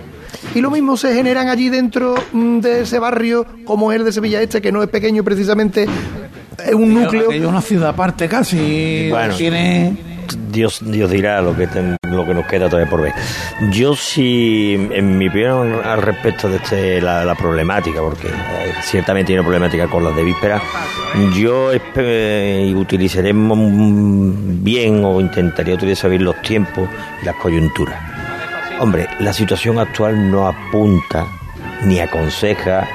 [0.54, 4.12] y lo mismo se generan allí dentro mm, de ese barrio, como es el de
[4.12, 5.88] Sevilla Este, que no es pequeño precisamente,
[6.64, 7.32] es un núcleo.
[7.32, 9.10] Es una ciudad aparte casi.
[9.10, 9.36] Bueno.
[9.36, 10.13] Tiene.
[10.50, 11.68] Dios, Dios dirá lo que,
[12.04, 13.14] lo que nos queda todavía por ver.
[13.72, 19.34] Yo sí, en mi opinión al respecto de este, la, la problemática, porque eh, ciertamente
[19.34, 20.62] una problemática con las de víspera,
[21.36, 21.72] yo
[23.34, 26.90] mm, bien o intentaría utilizar bien los tiempos
[27.22, 28.00] y las coyunturas.
[28.80, 31.26] Hombre, la situación actual no apunta
[31.86, 32.88] ni aconseja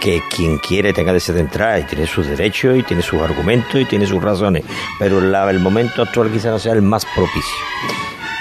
[0.00, 3.80] que quien quiere tenga de ser entrar y tiene sus derechos y tiene sus argumentos
[3.80, 4.62] y tiene sus razones,
[4.98, 7.56] pero la- el momento actual quizá no sea el más propicio.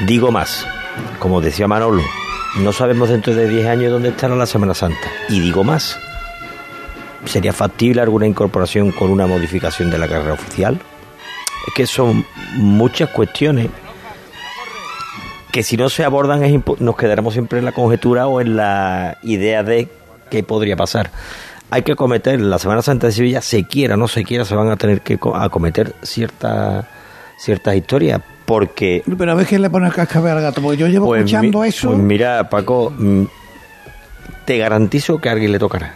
[0.05, 0.67] Digo más,
[1.19, 2.03] como decía Manolo,
[2.57, 5.07] no sabemos dentro de 10 años dónde estará la Semana Santa.
[5.29, 5.97] Y digo más,
[7.25, 10.79] ¿sería factible alguna incorporación con una modificación de la carrera oficial?
[11.67, 12.25] Es que son
[12.55, 13.69] muchas cuestiones
[15.51, 19.63] que si no se abordan nos quedaremos siempre en la conjetura o en la idea
[19.63, 19.87] de
[20.29, 21.09] qué podría pasar.
[21.71, 24.55] Hay que acometer la Semana Santa de Sevilla, se quiera o no se quiera, se
[24.55, 26.85] van a tener que co- acometer ciertas
[27.37, 30.87] ciertas historias, porque Pero a ver quién le pone el cascabel al gato, porque yo
[30.87, 31.89] llevo pues, escuchando mi- eso.
[31.89, 33.23] pues mira, Paco, mm,
[34.45, 35.95] te garantizo que a alguien le tocará.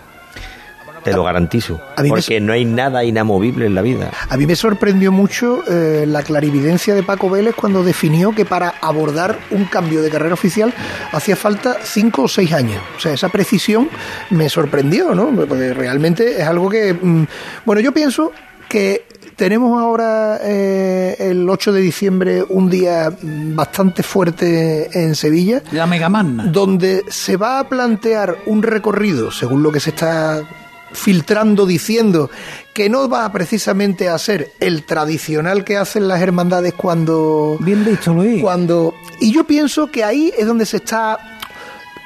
[1.12, 1.82] Te lo garantizo.
[1.96, 4.12] a mí me Porque no hay nada inamovible en la vida.
[4.30, 8.76] A mí me sorprendió mucho eh, la clarividencia de Paco Vélez cuando definió que para
[8.82, 10.74] abordar un cambio de carrera oficial
[11.12, 12.82] hacía falta cinco o seis años.
[12.98, 13.90] O sea, esa precisión
[14.30, 15.30] me sorprendió, ¿no?
[15.48, 16.94] Porque realmente es algo que...
[16.94, 17.26] mm,
[17.66, 18.32] bueno, yo pienso
[18.68, 19.06] que
[19.36, 26.44] tenemos ahora eh, el 8 de diciembre un día bastante fuerte en Sevilla La Megamagna.
[26.44, 30.44] donde se va a plantear un recorrido, según lo que se está
[30.92, 32.30] filtrando diciendo,
[32.74, 37.58] que no va precisamente a ser el tradicional que hacen las hermandades cuando...
[37.60, 38.42] Bien dicho, Luis.
[38.42, 41.20] cuando Y yo pienso que ahí es donde se está...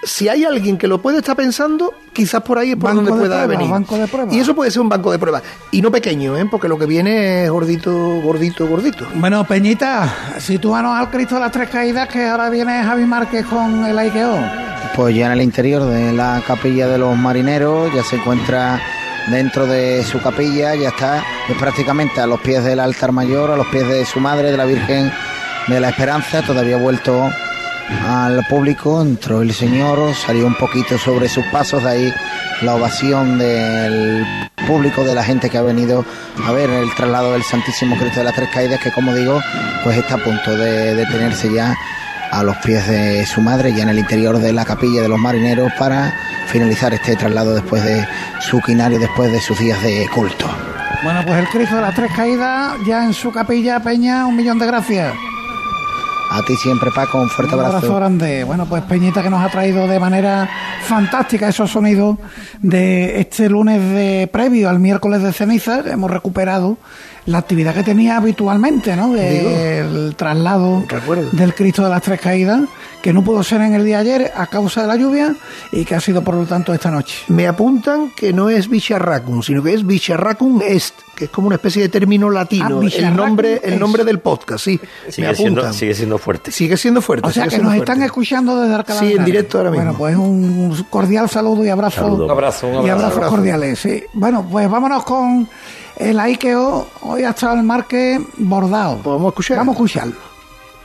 [0.04, 3.12] Si hay alguien que lo puede estar pensando, quizás por ahí es por Banco donde
[3.12, 3.72] de pueda pruebas, venir.
[3.72, 4.36] banco de.
[4.36, 5.44] Y eso puede ser un banco de pruebas.
[5.72, 6.46] Y no pequeño, ¿eh?
[6.52, 9.08] porque lo que viene es gordito, gordito, gordito.
[9.16, 13.86] Bueno, Peñita, sitúanos al Cristo de las Tres Caídas, que ahora viene Javi Márquez con
[13.86, 14.38] el Aikeo.
[14.96, 18.80] Pues ya en el interior de la capilla de los marineros, ya se encuentra
[19.32, 23.58] dentro de su capilla, ya está pues, prácticamente a los pies del altar mayor, a
[23.58, 25.12] los pies de su madre, de la Virgen
[25.68, 27.30] de la Esperanza, todavía vuelto
[28.08, 32.14] al público, entró el Señor, salió un poquito sobre sus pasos, de ahí
[32.62, 34.26] la ovación del
[34.68, 36.06] público, de la gente que ha venido
[36.46, 39.42] a ver el traslado del Santísimo Cristo de las Tres Caídas, que como digo,
[39.84, 41.76] pues está a punto de detenerse ya
[42.34, 45.20] a los pies de su madre, ya en el interior de la capilla de los
[45.20, 46.14] marineros, para
[46.48, 48.08] finalizar este traslado después de
[48.42, 50.50] su quinario, después de sus días de culto.
[51.04, 54.58] Bueno, pues el Cristo de las Tres Caídas, ya en su capilla, Peña, un millón
[54.58, 55.14] de gracias.
[56.36, 57.96] A ti siempre, Paco, un fuerte Un abrazo abrazo.
[57.96, 58.44] grande.
[58.44, 60.50] Bueno, pues Peñita que nos ha traído de manera
[60.82, 62.18] fantástica esos sonidos
[62.60, 65.82] de este lunes de previo al miércoles de ceniza.
[65.86, 66.78] Hemos recuperado
[67.28, 69.14] la actividad que tenía habitualmente, ¿no?
[69.14, 71.30] Del traslado Recuerdo.
[71.34, 72.62] del Cristo de las Tres Caídas,
[73.04, 75.36] que no pudo ser en el día de ayer a causa de la lluvia
[75.74, 77.18] y que ha sido por lo tanto esta noche.
[77.28, 81.58] Me apuntan que no es Bicharracum, sino que es Bicharracum Est, que es como una
[81.58, 82.80] especie de término latino.
[82.82, 84.80] Ah, el nombre, el nombre del podcast, sí.
[85.06, 85.74] me Sigue siendo, apuntan.
[85.78, 86.52] sigue siendo fuerte.
[86.52, 87.28] Sigue siendo fuerte.
[87.28, 87.92] O sea que siendo nos fuerte.
[87.92, 89.94] están escuchando desde Alcalá Sí, en directo ahora mismo.
[89.96, 92.02] Bueno, pues un cordial saludo y abrazo.
[92.04, 92.26] Saludo.
[92.26, 92.94] Un abrazo, un Y abrazo.
[92.96, 93.36] abrazos Abrazo.
[93.36, 94.04] cordiales, sí.
[94.14, 95.50] Bueno, pues vámonos con
[95.98, 96.88] el Aikeo.
[97.02, 98.94] Hoy ha estado el marque bordado.
[99.04, 99.58] Pues vamos a escuchar.
[99.58, 100.16] Vamos a escucharlo.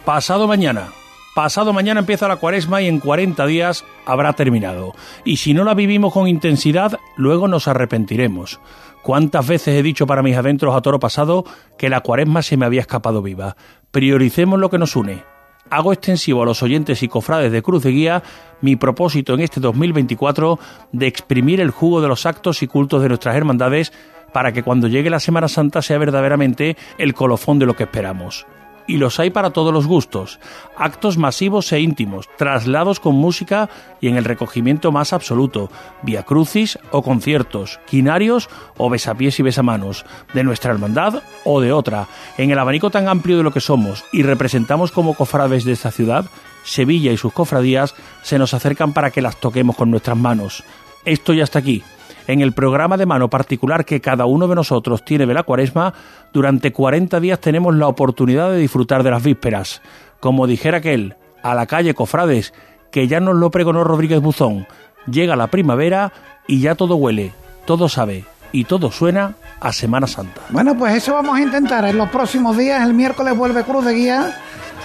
[0.05, 0.89] Pasado mañana.
[1.35, 4.95] Pasado mañana empieza la cuaresma y en 40 días habrá terminado.
[5.25, 8.61] Y si no la vivimos con intensidad, luego nos arrepentiremos.
[9.03, 11.45] ¿Cuántas veces he dicho para mis adentros a toro pasado
[11.79, 13.57] que la cuaresma se me había escapado viva?
[13.91, 15.23] Prioricemos lo que nos une.
[15.71, 18.23] Hago extensivo a los oyentes y cofrades de Cruz de Guía
[18.61, 20.59] mi propósito en este 2024
[20.93, 23.93] de exprimir el jugo de los actos y cultos de nuestras hermandades
[24.33, 28.47] para que cuando llegue la Semana Santa sea verdaderamente el colofón de lo que esperamos.
[28.89, 30.41] Y los hay para todos los gustos.
[30.77, 33.69] Actos masivos e íntimos, traslados con música
[34.01, 35.71] y en el recogimiento más absoluto,
[36.03, 42.09] via crucis o conciertos, quinarios o besapiés y besamanos, de nuestra hermandad o de otra,
[42.37, 45.93] en el abanico tan amplio de lo que somos y representamos como cofrades de esta
[45.93, 46.25] ciudad,
[46.65, 50.65] Sevilla y sus cofradías se nos acercan para que las toquemos con nuestras manos.
[51.05, 51.83] Esto ya está aquí.
[52.29, 55.95] En el programa de mano particular que cada uno de nosotros tiene de la cuaresma,
[56.31, 59.81] durante 40 días tenemos la oportunidad de disfrutar de las vísperas.
[60.21, 62.53] Como dijera aquel, a la calle Cofrades,
[62.93, 64.67] que ya nos lo pregonó Rodríguez Buzón.
[65.11, 66.13] Llega la primavera
[66.47, 67.33] y ya todo huele,
[67.65, 70.43] todo sabe y todo suena a Semana Santa.
[70.51, 72.87] Bueno, pues eso vamos a intentar en los próximos días.
[72.87, 74.37] El miércoles vuelve Cruz de Guía.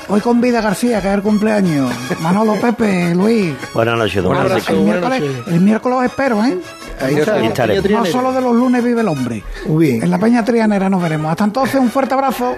[0.10, 1.92] Hoy con Vida García, que es el cumpleaños.
[2.22, 3.54] Manolo Pepe, Luis.
[3.74, 4.74] Buenas noches, don el, Francisco.
[4.74, 6.58] miércoles, el miércoles os espero, ¿eh?
[7.00, 7.68] Ahí está.
[7.68, 9.44] No solo de los lunes vive el hombre.
[9.66, 10.04] Muy bien.
[10.04, 11.32] En la Peña Trianera nos veremos.
[11.32, 12.56] Hasta entonces, un fuerte abrazo.